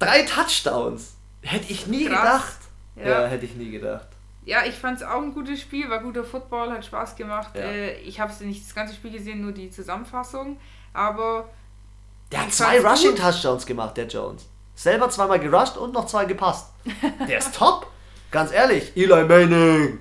[0.00, 1.14] Drei Touchdowns.
[1.42, 2.20] Hätte ich nie Krass.
[2.22, 2.56] gedacht.
[2.96, 3.22] Ja.
[3.22, 3.26] Ja.
[3.26, 4.08] hätte ich nie gedacht.
[4.44, 7.52] Ja, ich fand es auch ein gutes Spiel, war guter Football, hat Spaß gemacht.
[7.54, 7.60] Ja.
[7.62, 10.58] Äh, ich habe nicht das ganze Spiel gesehen, nur die Zusammenfassung.
[10.92, 11.48] Aber
[12.32, 13.20] Der hat zwei fand's Rushing gut.
[13.24, 14.46] Touchdowns gemacht, der Jones.
[14.74, 16.72] Selber zweimal gerusht und noch zwei gepasst.
[17.28, 17.86] Der ist top.
[18.30, 20.00] Ganz ehrlich, Eli Manning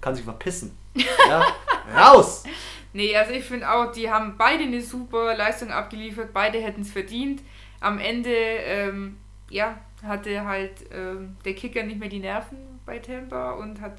[0.00, 0.76] kann sich verpissen.
[0.94, 1.42] Ja,
[1.96, 2.44] raus.
[2.92, 6.90] nee, also ich finde auch, die haben beide eine super Leistung abgeliefert, beide hätten es
[6.92, 7.40] verdient.
[7.80, 9.16] Am Ende, ähm,
[9.48, 13.98] ja, hatte halt ähm, der Kicker nicht mehr die Nerven bei Tampa und hat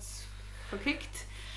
[0.70, 1.10] verkickt.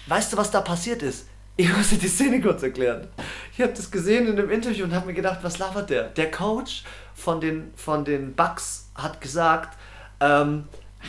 [0.07, 1.29] Weißt du, was da passiert ist?
[1.57, 3.07] Ich muss dir die Szene kurz erklären.
[3.53, 6.05] Ich habe das gesehen in einem Interview und habe mir gedacht, was labert der?
[6.09, 6.83] Der Coach
[7.15, 9.79] von den, von den Bucks hat gesagt,
[10.21, 10.65] ähm,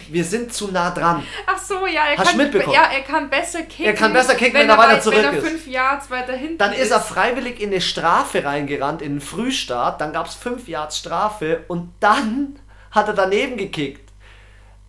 [0.09, 1.23] wir sind zu nah dran.
[1.47, 2.75] Ach so, ja, er Hast kann, mitbekommen?
[2.75, 3.85] ja, er kann besser kicken.
[3.85, 5.47] Er kann besser kicken, wenn er weiter weit- zurück wenn er ist.
[5.47, 9.99] fünf Yards weiter hinten Dann ist er freiwillig in eine Strafe reingerannt, in den Frühstart.
[9.99, 12.59] Dann gab es 5 Yards Strafe und dann
[12.95, 14.11] hat er daneben gekickt.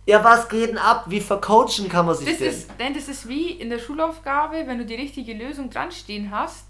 [0.05, 1.03] Ja, was geht denn ab?
[1.07, 2.47] Wie vercoachen kann man sich Das denn?
[2.47, 6.31] ist, denn das ist wie in der Schulaufgabe, wenn du die richtige Lösung dran stehen
[6.31, 6.65] hast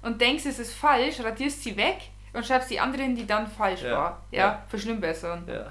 [0.00, 1.98] und denkst, es ist falsch, radierst sie weg
[2.32, 4.22] und schreibst die anderen, die dann falsch Ja, war.
[4.30, 4.62] Ja, ja.
[4.68, 5.44] verschlimmbessern.
[5.46, 5.68] ja.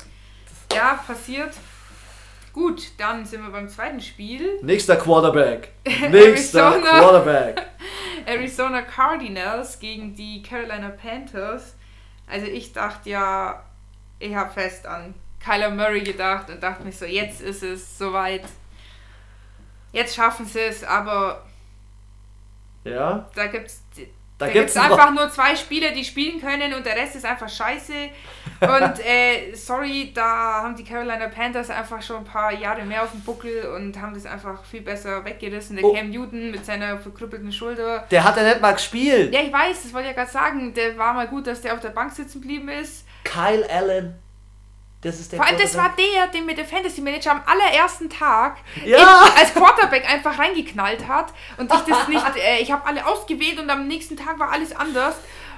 [0.75, 1.53] Ja, passiert.
[2.53, 4.60] Gut, dann sind wir beim zweiten Spiel.
[4.62, 5.69] Nächster Quarterback.
[6.12, 6.99] Nächster Arizona.
[6.99, 7.62] Quarterback.
[8.25, 11.75] Arizona Cardinals gegen die Carolina Panthers.
[12.30, 13.63] Also ich dachte ja,
[14.19, 18.43] ich habe fest an Kyler Murray gedacht und dachte mir so, jetzt ist es soweit.
[19.93, 21.43] Jetzt schaffen sie es, aber
[22.84, 23.30] Ja.
[23.36, 23.82] da gibt's
[24.39, 27.15] Da, da gibt's gibt es einfach nur zwei Spieler, die spielen können und der Rest
[27.15, 27.93] ist einfach scheiße.
[28.62, 33.12] Und äh, sorry, da haben die Carolina Panthers einfach schon ein paar Jahre mehr auf
[33.12, 35.75] dem Buckel und haben das einfach viel besser weggerissen.
[35.75, 35.93] Der Oh.
[35.93, 38.08] Cam Newton mit seiner verkrüppelten Schulter.
[38.10, 39.32] Der hat ja nicht mal gespielt.
[39.32, 40.73] Ja, ich weiß, das wollte ich ja gerade sagen.
[40.73, 43.06] Der war mal gut, dass der auf der Bank sitzen geblieben ist.
[43.28, 44.16] Kyle Allen.
[45.02, 48.10] Das ist der Vor allem, das war der, den mir der Fantasy Manager am allerersten
[48.10, 48.98] Tag Ja.
[49.28, 51.28] in, als Quarterback einfach reingeknallt hat.
[51.58, 54.76] Und ich das nicht, äh, ich habe alle ausgewählt und am nächsten Tag war alles
[54.76, 55.16] anders.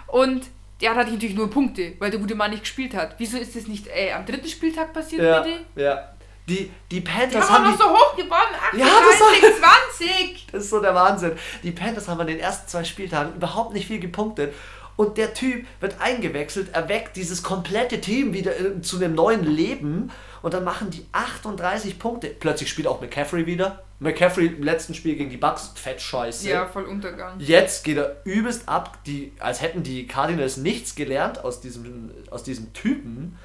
[0.07, 0.45] Und
[0.81, 3.15] der hatte natürlich nur Punkte, weil der gute Mann nicht gespielt hat.
[3.17, 5.59] Wieso ist das nicht äh, am dritten Spieltag passiert, Ja, bitte?
[5.75, 6.09] ja.
[6.47, 8.55] Die, die Die Panthers haben haben auch die, noch so hoch gewonnen.
[8.73, 9.61] Ja, das 38,
[9.97, 10.47] 20.
[10.51, 11.37] Das ist so der Wahnsinn.
[11.61, 14.53] Die Panthers haben an den ersten zwei Spieltagen überhaupt nicht viel gepunktet.
[14.99, 20.11] Und der Typ wird eingewechselt, erweckt dieses komplette Team wieder zu einem neuen Leben.
[20.41, 22.27] Und dann machen die 38 Punkte.
[22.27, 23.81] Plötzlich spielt auch McCaffrey wieder.
[23.99, 26.49] McCaffrey im letzten Spiel gegen die Bucks, fett scheiße.
[26.49, 27.39] Ja, voll Untergang.
[27.39, 32.43] Jetzt geht er übelst ab, die, als hätten die Cardinals nichts gelernt aus diesem, aus
[32.43, 33.37] diesem Typen.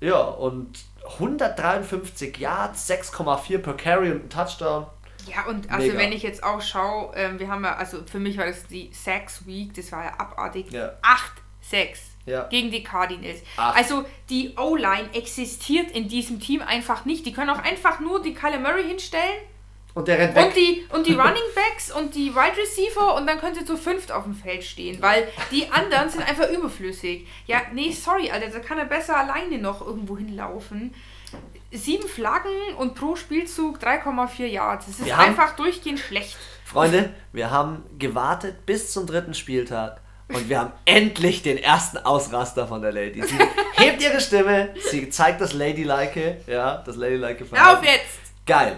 [0.00, 0.80] Ja, und
[1.12, 4.86] 153 Yards, 6,4 per Carry und ein Touchdown.
[5.34, 5.98] Ja, und also Mega.
[5.98, 8.90] wenn ich jetzt auch schaue, ähm, wir haben ja, also für mich war das die
[8.92, 10.70] Sacks Week, das war ja abartig.
[10.70, 10.92] Ja.
[11.02, 12.44] 8 Sacks Ja.
[12.44, 13.40] gegen die Cardinals.
[13.56, 13.76] Acht.
[13.76, 17.26] Also die O-Line existiert in diesem Team einfach nicht.
[17.26, 19.38] Die können auch einfach nur die Kyler Murray hinstellen
[19.94, 20.54] Und der rennt und weg.
[20.54, 24.12] die, und die Running Backs und die Wide Receiver und dann können sie zu fünft
[24.12, 27.26] auf dem Feld stehen, weil die anderen sind einfach überflüssig.
[27.46, 30.94] Ja, nee, sorry, Alter, da kann er besser alleine noch irgendwo hinlaufen.
[31.70, 34.86] Sieben Flaggen und pro Spielzug 3,4 Yards.
[34.86, 36.36] Das ist Wir haben- einfach durchgehend schlecht.
[36.64, 42.66] Freunde, wir haben gewartet bis zum dritten Spieltag und wir haben endlich den ersten Ausraster
[42.68, 43.22] von der Lady.
[43.22, 43.36] Sie
[43.82, 48.18] hebt ihre Stimme, sie zeigt das Ladylike, ja, das Ladylike Auf jetzt!
[48.46, 48.76] Geil.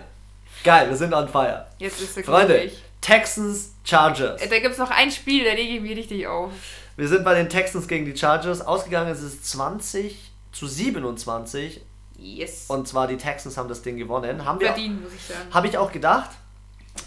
[0.64, 1.66] Geil, wir sind on fire.
[1.78, 2.82] Jetzt ist er Freunde, glücklich.
[3.00, 4.40] Texans, Chargers.
[4.48, 6.50] Da gibt es noch ein Spiel, da lege ich mich richtig auf.
[6.96, 8.60] Wir sind bei den Texans gegen die Chargers.
[8.60, 11.80] Ausgegangen ist es 20 zu 27.
[12.20, 12.66] Yes.
[12.68, 14.44] Und zwar die Texans haben das Ding gewonnen.
[14.44, 15.40] Haben wir, Verdient, muss ich sagen.
[15.52, 16.30] habe ich auch gedacht.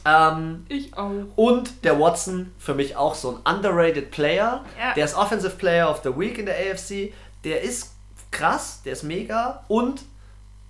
[0.06, 1.12] Ähm, Ich auch.
[1.36, 4.64] und der Watson, für mich auch so ein underrated Player.
[4.80, 4.94] Ja.
[4.96, 7.14] Der ist Offensive Player of the Week in der AFC.
[7.44, 7.92] Der ist
[8.32, 9.64] krass, der ist mega.
[9.68, 10.02] Und,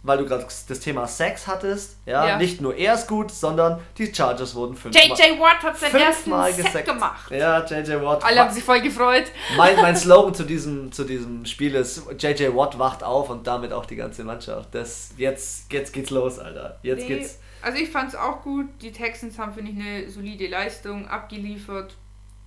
[0.05, 2.37] weil du gerade das Thema Sex hattest, ja, Ja.
[2.37, 6.23] nicht nur er ist gut, sondern die Chargers wurden fünfmal, JJ Watt hat seinen ersten
[6.23, 6.87] fünfmal Set gesackt.
[6.87, 7.31] gemacht.
[7.31, 8.23] Ja, JJ Watt.
[8.25, 9.25] Alle haben sich voll gefreut.
[9.55, 13.71] Mein, mein Slogan zu diesem, zu diesem Spiel ist: JJ Watt wacht auf und damit
[13.71, 14.75] auch die ganze Mannschaft.
[14.75, 16.77] Das, jetzt, jetzt geht's los, Alter.
[16.83, 17.39] Jetzt Nee, geht's.
[17.61, 18.65] Also ich fand es auch gut.
[18.81, 21.95] Die Texans haben, finde ich, eine solide Leistung abgeliefert.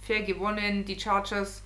[0.07, 0.85] Fair gewonnen.
[0.85, 1.63] Die Chargers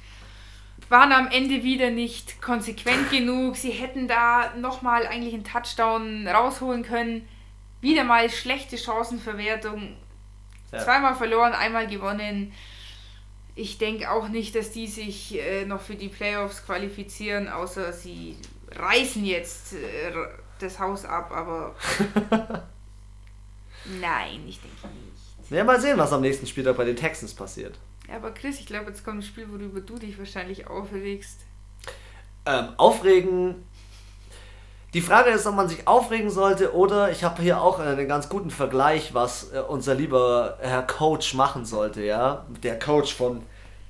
[0.90, 3.56] waren am Ende wieder nicht konsequent genug.
[3.56, 7.26] Sie hätten da nochmal eigentlich einen Touchdown rausholen können.
[7.80, 9.96] Wieder mal schlechte Chancenverwertung.
[10.72, 10.80] Ja.
[10.80, 12.52] Zweimal verloren, einmal gewonnen.
[13.54, 18.36] Ich denke auch nicht, dass die sich äh, noch für die Playoffs qualifizieren, außer sie
[18.74, 20.12] reißen jetzt äh,
[20.58, 21.74] das Haus ab, aber
[24.00, 25.50] nein, ich denke nicht.
[25.50, 27.76] Ja, mal sehen, was am nächsten Spieltag bei den Texans passiert.
[28.10, 31.40] Ja, aber Chris, ich glaube, jetzt kommt ein Spiel, worüber du dich wahrscheinlich aufregst.
[32.44, 33.64] Ähm, aufregen.
[34.92, 38.28] Die Frage ist, ob man sich aufregen sollte oder ich habe hier auch einen ganz
[38.28, 42.44] guten Vergleich, was äh, unser lieber Herr Coach machen sollte, ja?
[42.64, 43.42] Der Coach von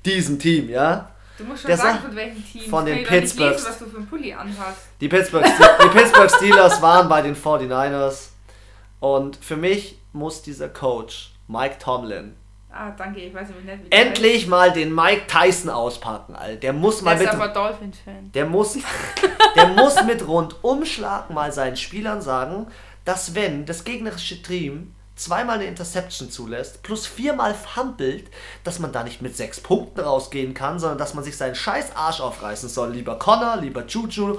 [0.04, 1.08] diesem Team, ja?
[1.38, 2.68] Du musst schon Der sagen, von welchem Team.
[2.68, 4.88] von den lesen, was du für einen Pulli anhast.
[5.00, 8.28] Die Pittsburgh, die Pittsburgh Steelers waren bei den 49ers
[8.98, 12.36] und für mich muss dieser Coach, Mike Tomlin,
[12.72, 16.56] Ah, danke, ich weiß nämlich nicht, wie endlich mal den Mike Tyson auspacken, Alter.
[16.56, 17.16] Der muss mal.
[17.16, 18.32] Der mit ist aber Dolphins-Fan.
[18.32, 18.78] Der muss,
[19.56, 22.68] der muss mit Rundumschlag mal seinen Spielern sagen,
[23.04, 28.30] dass wenn das gegnerische Team zweimal eine Interception zulässt, plus viermal fumpelt,
[28.64, 31.96] dass man da nicht mit sechs Punkten rausgehen kann, sondern dass man sich seinen scheiß
[31.96, 32.92] Arsch aufreißen soll.
[32.92, 34.38] Lieber Connor, lieber Juju,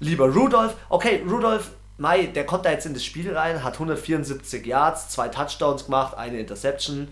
[0.00, 0.76] lieber Rudolph.
[0.88, 5.28] Okay, Rudolph, Mai, der kommt da jetzt in das Spiel rein, hat 174 Yards, zwei
[5.28, 7.08] Touchdowns gemacht, eine Interception.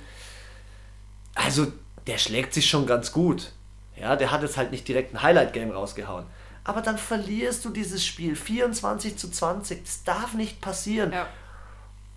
[1.35, 1.73] Also,
[2.07, 3.53] der schlägt sich schon ganz gut.
[3.97, 6.27] Ja, der hat jetzt halt nicht direkt ein Highlight-Game rausgehauen.
[6.65, 9.83] Aber dann verlierst du dieses Spiel 24 zu 20.
[9.85, 11.13] Das darf nicht passieren.
[11.13, 11.27] Ja.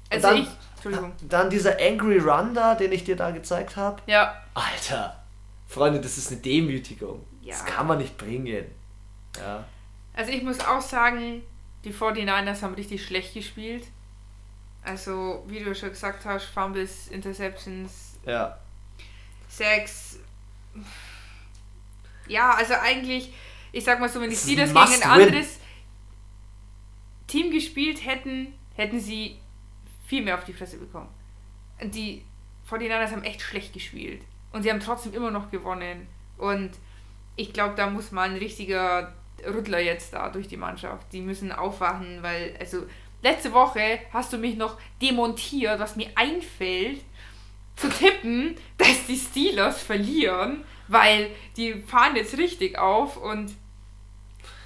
[0.09, 1.13] Also dann, ich, Entschuldigung.
[1.27, 4.01] Dann dieser Angry Run da, den ich dir da gezeigt habe.
[4.05, 5.23] Ja, Alter,
[5.67, 7.25] Freunde, das ist eine Demütigung.
[7.41, 7.53] Ja.
[7.53, 8.65] Das kann man nicht bringen.
[9.37, 9.65] Ja.
[10.13, 11.41] also ich muss auch sagen,
[11.83, 13.83] die 49ers haben richtig schlecht gespielt.
[14.83, 18.57] Also, wie du schon gesagt hast, Fumbles, Interceptions, Ja.
[19.57, 20.19] Sacks.
[22.27, 23.33] Ja, also eigentlich,
[23.71, 25.27] ich sag mal so, wenn die Steelers gegen ein win.
[25.27, 25.59] anderes.
[27.27, 29.37] Team gespielt hätten, hätten sie
[30.07, 31.09] viel mehr auf die Fresse bekommen.
[31.81, 32.23] Die
[32.69, 34.21] 49ers haben echt schlecht gespielt.
[34.51, 36.07] Und sie haben trotzdem immer noch gewonnen.
[36.37, 36.71] Und
[37.35, 39.13] ich glaube, da muss mal ein richtiger
[39.45, 41.11] Rüttler jetzt da durch die Mannschaft.
[41.11, 42.85] Die müssen aufwachen, weil, also,
[43.21, 47.01] letzte Woche hast du mich noch demontiert, was mir einfällt,
[47.75, 53.53] zu tippen, dass die Steelers verlieren, weil die fahren jetzt richtig auf und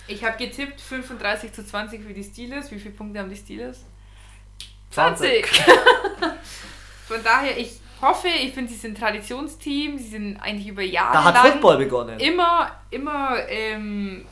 [0.07, 2.71] ich habe getippt 35 zu 20 für die Steelers.
[2.71, 3.85] Wie viele Punkte haben die Steelers?
[4.91, 5.45] 20!
[7.07, 11.13] Von daher, ich hoffe, ich finde, sie sind ein Traditionsteam, sie sind eigentlich über Jahre.
[11.13, 12.19] Da hat lang Football begonnen.
[12.19, 14.25] Immer, immer ähm,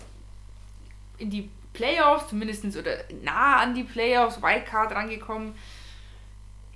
[1.19, 5.53] in die Playoffs, zumindest oder nah an die Playoffs, Wildcard rangekommen.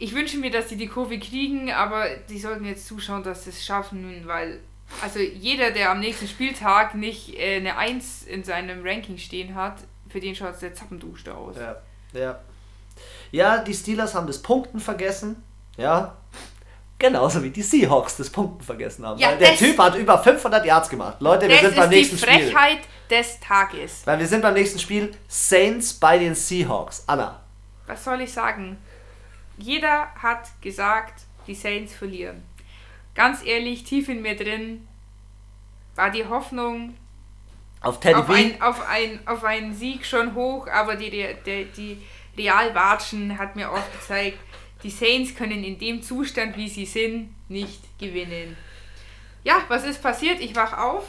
[0.01, 3.51] Ich wünsche mir, dass sie die Kurve kriegen, aber die sollten jetzt zuschauen, dass sie
[3.51, 4.59] es schaffen, weil
[5.03, 9.75] also jeder, der am nächsten Spieltag nicht äh, eine 1 in seinem Ranking stehen hat,
[10.09, 11.55] für den schaut es der Zappenduschte aus.
[11.55, 11.75] Ja,
[12.19, 12.39] ja.
[13.31, 15.41] Ja, die Steelers haben das Punkten vergessen.
[15.77, 16.17] Ja.
[16.97, 19.19] Genauso wie die Seahawks das Punkten vergessen haben.
[19.19, 21.17] Ja, der das- Typ hat über 500 Yards gemacht.
[21.19, 22.47] Leute, wir Das sind beim ist die nächsten Spiel.
[22.51, 22.79] Frechheit
[23.09, 24.01] des Tages.
[24.05, 27.03] Weil wir sind beim nächsten Spiel Saints bei den Seahawks.
[27.05, 27.39] Anna.
[27.85, 28.77] Was soll ich sagen?
[29.61, 32.43] Jeder hat gesagt, die Saints verlieren.
[33.13, 34.87] Ganz ehrlich, tief in mir drin
[35.95, 36.95] war die Hoffnung
[37.81, 41.09] Auf Teddy auf, ein, auf, ein, auf einen Sieg schon hoch, aber die,
[41.45, 42.01] die, die,
[42.37, 44.39] Realwatschen hat mir auch gezeigt,
[44.83, 48.55] die Saints können in dem Zustand, wie sie sind, nicht gewinnen.
[49.43, 50.39] Ja, was ist passiert?
[50.39, 51.03] Ich wach auf.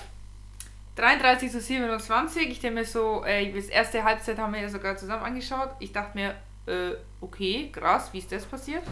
[0.97, 2.49] 33 zu 27.
[2.49, 5.71] Ich denke mir so, äh, das erste Halbzeit haben wir ja sogar zusammen angeschaut.
[5.79, 6.35] Ich dachte mir,
[6.67, 8.83] äh, okay, krass, wie ist das passiert?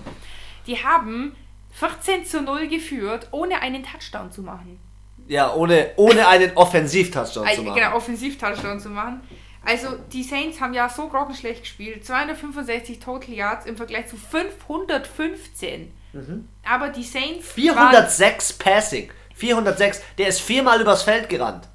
[0.66, 1.36] Die haben
[1.72, 4.80] 14 zu 0 geführt, ohne einen Touchdown zu machen.
[5.28, 7.74] Ja, ohne, ohne einen Offensiv-Touchdown zu machen.
[7.74, 9.20] genau, Offensiv-Touchdown zu machen.
[9.64, 12.04] Also, die Saints haben ja so grottenschlecht gespielt.
[12.04, 15.92] 265 Total Yards im Vergleich zu 515.
[16.12, 16.48] Mhm.
[16.68, 17.52] Aber die Saints.
[17.52, 19.12] 406 Passing.
[19.34, 20.02] 406.
[20.18, 21.68] Der ist viermal übers Feld gerannt.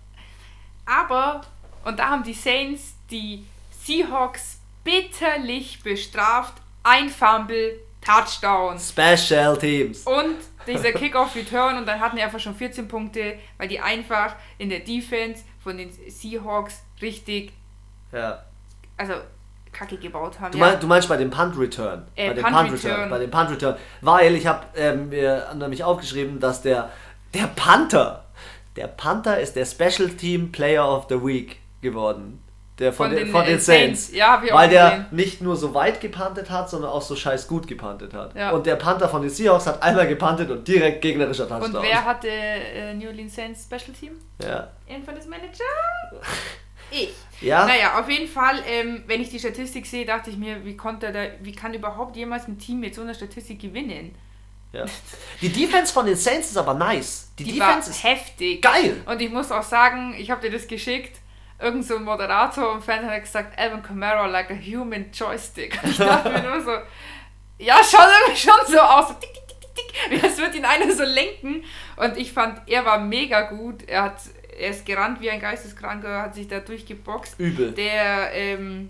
[0.85, 1.41] Aber,
[1.83, 4.54] und da haben die Saints die Seahawks
[4.85, 6.53] bitterlich bestraft.
[6.83, 8.79] Ein Fumble, Touchdown.
[8.79, 10.03] Special Teams.
[10.03, 14.69] Und dieser Kickoff-Return und dann hatten die einfach schon 14 Punkte, weil die einfach in
[14.69, 17.51] der Defense von den Seahawks richtig,
[18.13, 18.43] Ja.
[18.95, 19.15] also
[19.73, 20.51] Kacke gebaut haben.
[20.51, 20.67] Du, ja.
[20.67, 22.07] mein, du meinst bei dem Punt Return?
[22.15, 22.91] Äh, bei dem Punt Punt Return.
[22.91, 23.09] Return.
[23.09, 23.75] Bei dem Punt Return.
[24.01, 26.91] Weil ich habe ähm, mir nämlich aufgeschrieben, dass der,
[27.33, 28.25] der Panther,
[28.75, 32.41] der Panther ist der Special Team Player of the Week geworden.
[32.79, 34.07] Der von, Von den, den, von den Saints.
[34.07, 34.13] Saints.
[34.13, 35.05] Ja, Weil der gesehen.
[35.11, 38.35] nicht nur so weit gepantet hat, sondern auch so scheiß gut gepantet hat.
[38.35, 38.51] Ja.
[38.51, 41.73] Und der Panther von den Seahawks hat einmal gepantet und direkt gegnerischer Touchdown.
[41.75, 44.11] Und wer hatte äh, New Orleans Saints Special Team?
[44.43, 44.69] Ja.
[44.87, 45.63] Infamous Manager?
[46.91, 47.13] Ich.
[47.41, 47.65] Ja?
[47.65, 51.11] Naja, auf jeden Fall, ähm, wenn ich die Statistik sehe, dachte ich mir, wie konnte
[51.11, 54.13] da, wie kann überhaupt jemals ein Team mit so einer Statistik gewinnen?
[54.71, 54.85] ja.
[55.41, 57.31] Die Defense von den Saints ist aber nice.
[57.39, 58.61] Die, Die Defense ist heftig.
[58.61, 59.01] geil.
[59.05, 61.17] Und ich muss auch sagen, ich habe dir das geschickt.
[61.59, 65.77] Irgend so ein Moderator im Fernsehen hat gesagt, Alvin Kamara like a human joystick.
[65.83, 66.71] Und ich dachte mir nur so,
[67.57, 69.07] ja, schaut irgendwie schon so aus.
[69.09, 71.63] So tick, tick, tick, tick, als würde ihn einer so lenken.
[71.95, 73.87] Und ich fand, er war mega gut.
[73.87, 74.17] Er hat,
[74.59, 77.39] er ist gerannt wie ein Geisteskranker, hat sich da durchgeboxt.
[77.39, 77.71] Übel.
[77.71, 78.89] Der ähm,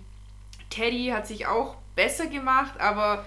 [0.70, 3.26] Teddy hat sich auch besser gemacht, aber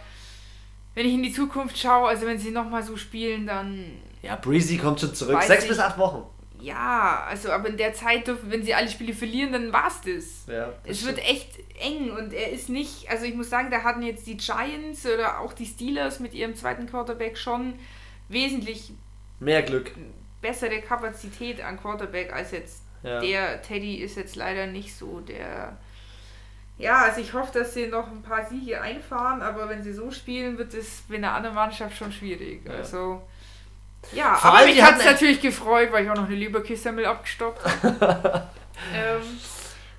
[0.95, 4.77] wenn ich in die Zukunft schaue, also wenn sie nochmal so spielen, dann Ja, Breezy
[4.79, 5.41] kommt schon zurück.
[5.43, 5.71] Sechs ich.
[5.71, 6.25] bis acht Wochen.
[6.61, 10.47] Ja, also aber in der Zeit, dürfen, wenn sie alle Spiele verlieren, dann war's das.
[10.47, 11.51] Ja, Es wird echt
[11.81, 15.41] eng und er ist nicht, also ich muss sagen, da hatten jetzt die Giants oder
[15.41, 17.75] auch die Steelers mit ihrem zweiten Quarterback schon
[18.29, 18.93] wesentlich
[19.41, 19.93] mehr Glück.
[20.43, 23.21] bessere Kapazität an Quarterback als jetzt Ja.
[23.21, 25.77] der Teddy ist jetzt leider nicht so der.
[26.79, 30.11] Ja, also ich hoffe, dass sie noch ein paar Siege einfahren, aber wenn sie so
[30.13, 32.65] spielen, wird es mit einer anderen Mannschaft schon schwierig.
[32.67, 32.73] Ja.
[32.75, 33.23] Also
[34.13, 37.05] ja, Vor aber allem, mich hat es natürlich gefreut, weil ich auch noch eine Leberkissemmel
[37.07, 38.49] abgestoppt habe.
[38.95, 39.23] ähm,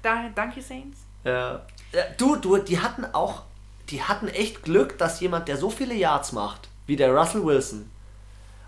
[0.01, 0.99] da, danke Saints.
[1.24, 1.62] Ja.
[1.91, 3.43] Ja, Du, du, die hatten auch,
[3.89, 7.89] die hatten echt Glück, dass jemand, der so viele Yards macht, wie der Russell Wilson,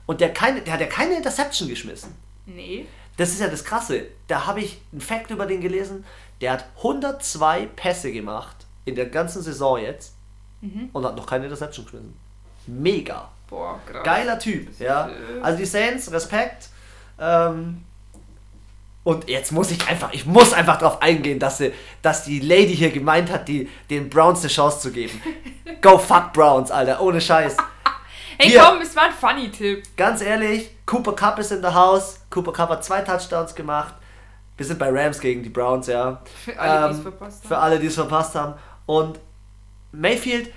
[0.07, 2.15] und der keine, der hat ja keine Interception geschmissen.
[2.45, 2.85] Nee.
[3.17, 4.07] Das ist ja das Krasse.
[4.27, 6.03] Da habe ich einen Fact über den gelesen.
[6.41, 10.15] Der hat 102 Pässe gemacht in der ganzen Saison jetzt
[10.91, 12.17] und hat noch keine Interception geschmissen.
[12.67, 13.29] Mega.
[13.52, 14.04] Boah, krass.
[14.04, 15.10] Geiler Typ, ja.
[15.43, 16.70] Also die Saints, Respekt.
[17.20, 17.84] Ähm,
[19.04, 22.76] und jetzt muss ich einfach, ich muss einfach darauf eingehen, dass, sie, dass die Lady
[22.76, 25.22] hier gemeint hat, die, den Browns eine Chance zu geben.
[25.82, 27.58] Go fuck Browns, Alter, ohne Scheiß.
[28.38, 28.62] Hey Hier.
[28.64, 29.84] komm, es war ein Funny-Tipp.
[29.95, 32.22] Ganz ehrlich, Cooper Cup ist in the house.
[32.32, 33.93] Cooper Cup hat zwei Touchdowns gemacht.
[34.58, 36.24] Wir sind bei Rams gegen die Browns, ja.
[36.45, 37.47] Für alle, die es Ähm, verpasst haben.
[37.47, 38.54] Für alle, die es verpasst haben.
[38.88, 39.20] Und
[39.91, 40.52] Mayfield,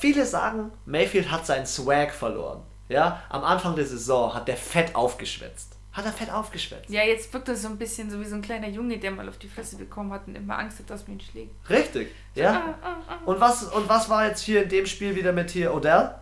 [0.00, 2.62] viele sagen, Mayfield hat seinen Swag verloren.
[2.88, 5.76] Ja, am Anfang der Saison hat der fett aufgeschwätzt.
[5.92, 6.88] Hat er fett aufgeschwätzt.
[6.88, 9.28] Ja, jetzt wirkt er so ein bisschen so wie so ein kleiner Junge, der mal
[9.28, 11.70] auf die Fresse bekommen hat und immer Angst hat, dass man ihn schlägt.
[11.70, 12.52] Richtig, ja.
[12.52, 13.18] Ah, ah, ah.
[13.26, 16.14] Und was, und was war jetzt hier in dem Spiel wieder mit hier Odell?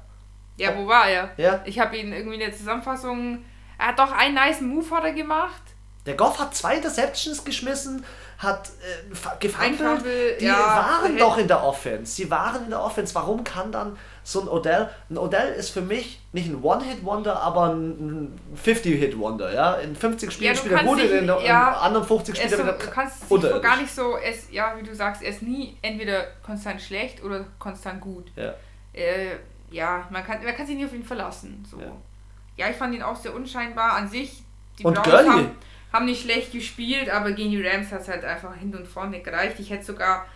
[0.57, 1.31] Ja, wo war er?
[1.37, 1.63] Ja.
[1.65, 3.45] Ich habe ihn irgendwie in der Zusammenfassung.
[3.79, 5.63] Er hat doch einen nice Move hat er gemacht.
[6.09, 8.05] Der Goff hat zwei Interceptions geschmissen,
[8.39, 8.71] hat
[9.13, 9.49] äh.
[9.49, 12.15] Fumble, Die ja, waren doch in der Offense.
[12.15, 13.15] Sie waren in der Offense.
[13.15, 14.89] Warum kann dann so ein Odell...
[15.11, 19.53] Ein Odell ist für mich nicht ein One-Hit-Wonder, aber ein 50-Hit-Wonder.
[19.53, 19.75] Ja?
[19.75, 22.79] In 50 Spielen Ja, spielt er gut, in den ja, anderen 50 Er spielt er
[22.79, 23.63] so, du kannst so unterirdisch.
[23.63, 27.45] gar nicht so, ist, ja, wie du sagst, er ist nie entweder konstant schlecht oder
[27.59, 28.31] konstant gut.
[28.37, 28.55] Ja.
[28.93, 29.37] Äh,
[29.71, 31.67] ja, man kann, man kann sich nie auf ihn verlassen.
[31.71, 31.79] So.
[31.81, 31.93] Ja.
[32.57, 32.71] Ja.
[32.71, 34.43] ich fand ihn auch sehr unscheinbar an sich.
[34.79, 35.29] Die Und Browns Gurley.
[35.29, 35.51] haben,
[35.93, 39.21] haben nicht schlecht gespielt, aber gegen die Rams hat es halt einfach hin und vorne
[39.21, 39.59] gereicht.
[39.59, 40.27] Ich hätte sogar,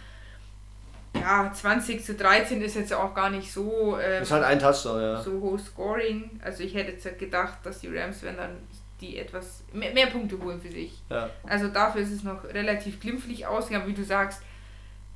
[1.15, 5.01] ja, 20 zu 13 ist jetzt auch gar nicht so, ähm, ist halt ein Touchdown,
[5.01, 5.23] ja.
[5.23, 6.41] so hoch Scoring.
[6.43, 8.57] Also ich hätte jetzt gedacht, dass die Rams werden dann
[9.01, 10.93] die etwas mehr, mehr Punkte holen für sich.
[11.11, 11.29] ja.
[11.47, 14.41] Also dafür ist es noch relativ glimpflich ausgegangen, wie du sagst.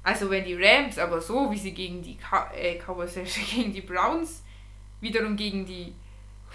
[0.03, 3.15] Also wenn die Rams aber so, wie sie gegen die Cow äh, Cowboys,
[3.55, 4.43] gegen die Browns,
[5.01, 5.95] wiederum gegen die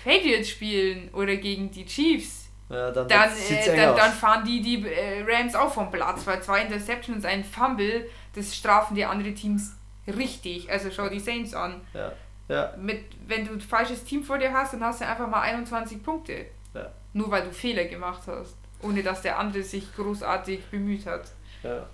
[0.03, 2.40] Patriots spielen oder gegen die Chiefs,
[2.71, 6.41] ja dann dann, äh, dann, dann fahren die die äh, Rams auch vom Platz, weil
[6.41, 9.73] zwei Interceptions, ein Fumble, das strafen die andere Teams
[10.07, 10.69] richtig.
[10.71, 11.81] Also schau die Saints an.
[11.93, 12.11] ja.
[12.49, 12.73] Ja.
[12.77, 16.03] Mit, wenn du ein falsches Team vor dir hast, dann hast du einfach mal 21
[16.03, 16.47] Punkte.
[16.73, 16.91] Ja.
[17.13, 18.57] Nur weil du Fehler gemacht hast.
[18.81, 21.21] Ohne dass der andere sich großartig bemüht hat.
[21.63, 21.85] Ja.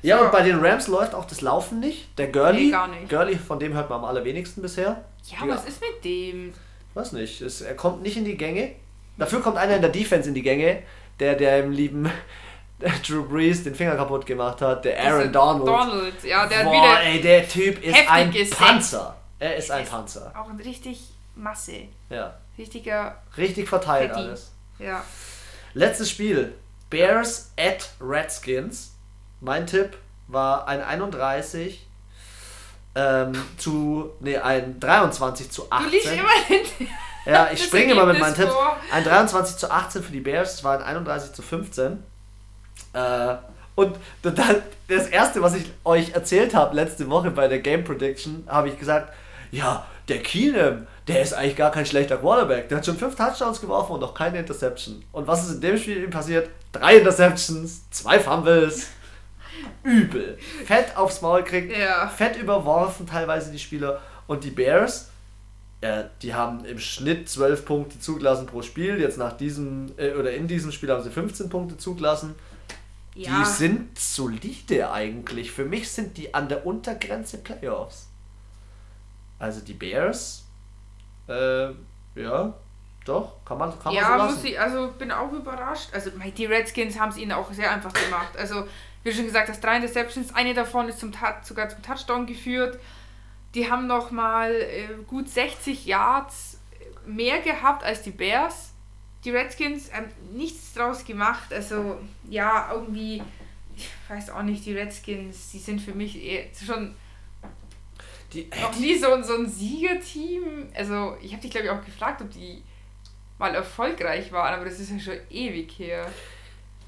[0.00, 0.24] Ja, So.
[0.24, 2.16] und bei den Rams läuft auch das Laufen nicht.
[2.18, 3.10] Der Gurley, Nee, gar nicht.
[3.10, 5.04] Gurley, von dem hört man am allerwenigsten bisher.
[5.26, 6.54] Ja, was ist mit dem?
[6.94, 8.72] Weiß nicht, es, er kommt nicht in die Gänge.
[9.20, 10.82] Dafür kommt einer in der Defense in die Gänge,
[11.20, 12.10] der der im lieben
[13.06, 15.68] Drew Brees den Finger kaputt gemacht hat, der Aaron Donald.
[15.68, 18.58] Donald, ja, der Boah, wieder ey, der Typ ist ein gesetzt.
[18.58, 19.16] Panzer.
[19.38, 20.32] Er ist ein ist Panzer.
[20.36, 21.00] auch ein richtig
[21.36, 21.82] Masse.
[22.08, 24.20] Ja, Richtiger, richtig verteilt Fetti.
[24.26, 24.52] alles.
[24.78, 25.04] ja.
[25.74, 26.54] Letztes Spiel.
[26.90, 28.94] Bears at Redskins.
[29.40, 29.96] Mein Tipp
[30.26, 31.86] war ein 31
[32.96, 35.90] ähm, zu, nee, ein 23 zu Du 18.
[35.90, 36.88] liegst immer hinten.
[37.26, 38.52] Ja, ich springe immer mit meinen Tipps.
[38.92, 42.02] Ein 23 zu 18 für die Bears, es war ein 31 zu 15.
[42.92, 43.34] Äh,
[43.74, 44.56] und dann,
[44.88, 48.78] das erste, was ich euch erzählt habe letzte Woche bei der Game Prediction, habe ich
[48.78, 49.12] gesagt,
[49.50, 52.68] ja, der Keenum, der ist eigentlich gar kein schlechter Quarterback.
[52.68, 55.04] Der hat schon fünf Touchdowns geworfen und noch keine Interception.
[55.12, 56.50] Und was ist in dem Spiel passiert?
[56.72, 58.88] Drei Interceptions, zwei Fumbles.
[59.82, 60.38] Übel.
[60.66, 62.08] Fett aufs Maul kriegt, Ja.
[62.08, 64.00] fett überworfen teilweise die Spieler.
[64.26, 65.09] Und die Bears,
[65.82, 69.00] ja, die haben im Schnitt 12 Punkte zugelassen pro Spiel.
[69.00, 72.34] Jetzt nach diesem, äh, oder in diesem Spiel haben sie 15 Punkte zugelassen.
[73.14, 73.40] Ja.
[73.40, 75.50] Die sind solide eigentlich.
[75.50, 78.08] Für mich sind die an der Untergrenze Playoffs.
[79.38, 80.44] Also die Bears,
[81.26, 81.70] äh,
[82.14, 82.54] ja,
[83.06, 84.34] doch, kann man, kann man ja, so lassen.
[84.34, 85.88] muss ich, also bin auch überrascht.
[85.94, 88.36] Also die Redskins haben es ihnen auch sehr einfach gemacht.
[88.38, 88.66] Also,
[89.02, 91.12] wie schon gesagt hast, drei Interceptions, eine davon ist zum
[91.42, 92.78] sogar zum Touchdown geführt.
[93.54, 96.58] Die haben noch mal äh, gut 60 Yards
[97.06, 98.70] mehr gehabt als die Bears.
[99.24, 101.52] Die Redskins haben nichts draus gemacht.
[101.52, 101.98] Also,
[102.28, 103.22] ja, irgendwie,
[103.76, 106.94] ich weiß auch nicht, die Redskins, die sind für mich eher schon
[108.32, 110.68] Die, noch nie so, ein- so ein Siegerteam.
[110.74, 112.62] Also, ich habe dich, glaube ich, auch gefragt, ob die
[113.38, 116.06] mal erfolgreich waren, aber das ist ja schon ewig her.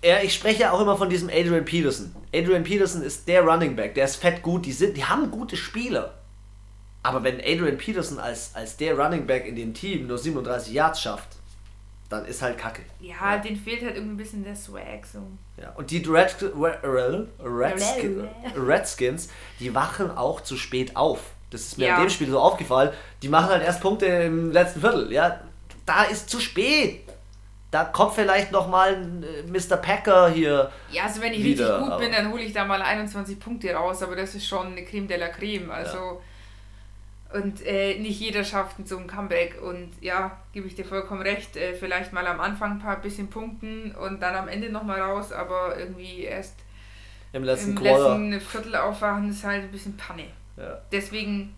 [0.05, 2.15] Ja, ich spreche auch immer von diesem Adrian Peterson.
[2.35, 5.57] Adrian Peterson ist der Running Back, der ist fett gut, die, sind, die haben gute
[5.57, 6.19] Spieler.
[7.03, 11.01] Aber wenn Adrian Peterson als, als der Running Back in dem Team nur 37 Yards
[11.01, 11.29] schafft,
[12.09, 12.83] dann ist halt Kacke.
[13.01, 15.21] Ja, denen fehlt halt irgendwie ein bisschen der Swag so.
[15.61, 15.71] Ja.
[15.71, 18.25] Und die Red, Red, Redskins,
[18.57, 19.29] Redskins,
[19.61, 21.21] die wachen auch zu spät auf.
[21.51, 21.97] Das ist mir Ja.
[21.97, 22.91] in dem Spiel so aufgefallen.
[23.23, 25.11] Die machen halt erst Punkte im letzten Viertel.
[25.13, 25.41] Ja,
[25.87, 27.01] da ist zu spät.
[27.71, 29.77] Da kommt vielleicht noch mal ein äh, Mr.
[29.79, 30.71] Packer hier.
[30.91, 33.73] Ja, also wenn ich Wieder, richtig gut bin, dann hole ich da mal 21 Punkte
[33.73, 35.71] raus, aber das ist schon eine Creme de la Creme.
[35.71, 36.21] Also
[37.35, 41.57] und äh, nicht jeder schafft so ein Comeback und ja, gebe ich dir vollkommen recht,
[41.57, 45.33] äh, vielleicht mal am Anfang ein paar bisschen punkten und dann am Ende nochmal raus,
[45.33, 46.55] aber irgendwie erst
[47.33, 48.19] Im letzten im Quarter.
[48.19, 50.27] letzten Viertel aufwachen ist halt ein bisschen Panne.
[50.57, 51.55] Ja, Deswegen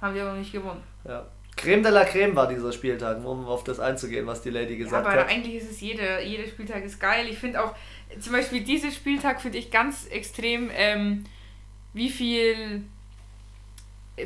[0.00, 0.82] haben wir auch nicht gewonnen.
[1.04, 1.26] ja.
[1.58, 4.84] Creme de la Creme war dieser Spieltag, um auf das einzugehen, was die Lady Ja,
[4.84, 5.30] gesagt aber hat.
[5.30, 7.26] eigentlich ist es jeder, jeder Spieltag ist geil.
[7.30, 7.74] Ich finde auch,
[8.20, 11.24] zum Beispiel dieser Spieltag finde ich ganz extrem, ähm,
[11.94, 12.82] wie viel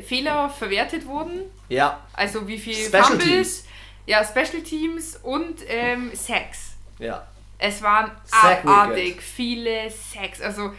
[0.03, 1.41] Fehler verwertet wurden.
[1.69, 3.65] Ja, Also wie viel Special Fumbles, Teams.
[4.05, 6.73] ja, Special Teams und ähm, Sacks.
[6.99, 7.27] ja.
[7.63, 10.41] Es waren abartig viele Sacks.
[10.41, 10.73] Also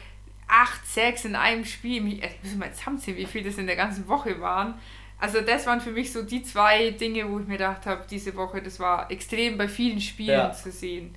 [0.48, 2.14] 8, 6 in einem Spiel.
[2.14, 4.74] Ich muss mal zusammenzählen, wie viel das in der ganzen Woche waren.
[5.20, 8.34] Also das waren für mich so die zwei Dinge, wo ich mir gedacht habe, diese
[8.34, 10.52] Woche, das war extrem bei vielen Spielen ja.
[10.52, 11.14] zu sehen.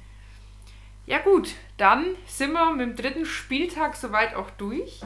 [1.07, 5.01] Ja gut, dann sind wir mit dem dritten Spieltag soweit auch durch.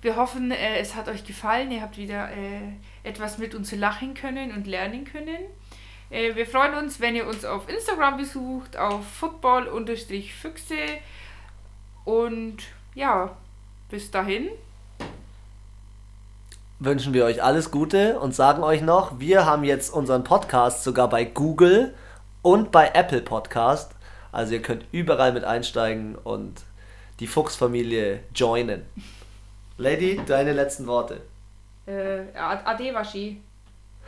[0.00, 1.72] Wir hoffen, äh, es hat euch gefallen.
[1.72, 2.60] Ihr habt wieder äh,
[3.02, 5.38] etwas mit uns lachen können und lernen können.
[6.10, 10.74] Äh, wir freuen uns, wenn ihr uns auf Instagram besucht, auf football-füchse.
[12.04, 12.58] Und
[12.94, 13.36] ja,
[13.90, 14.48] bis dahin.
[16.78, 21.08] Wünschen wir euch alles Gute und sagen euch noch, wir haben jetzt unseren Podcast sogar
[21.08, 21.92] bei Google
[22.42, 23.96] und bei Apple Podcast.
[24.30, 26.62] Also ihr könnt überall mit einsteigen und
[27.18, 28.82] die Fuchsfamilie joinen.
[29.78, 31.20] Lady, deine letzten Worte.
[31.86, 33.40] Äh, Ade Washi.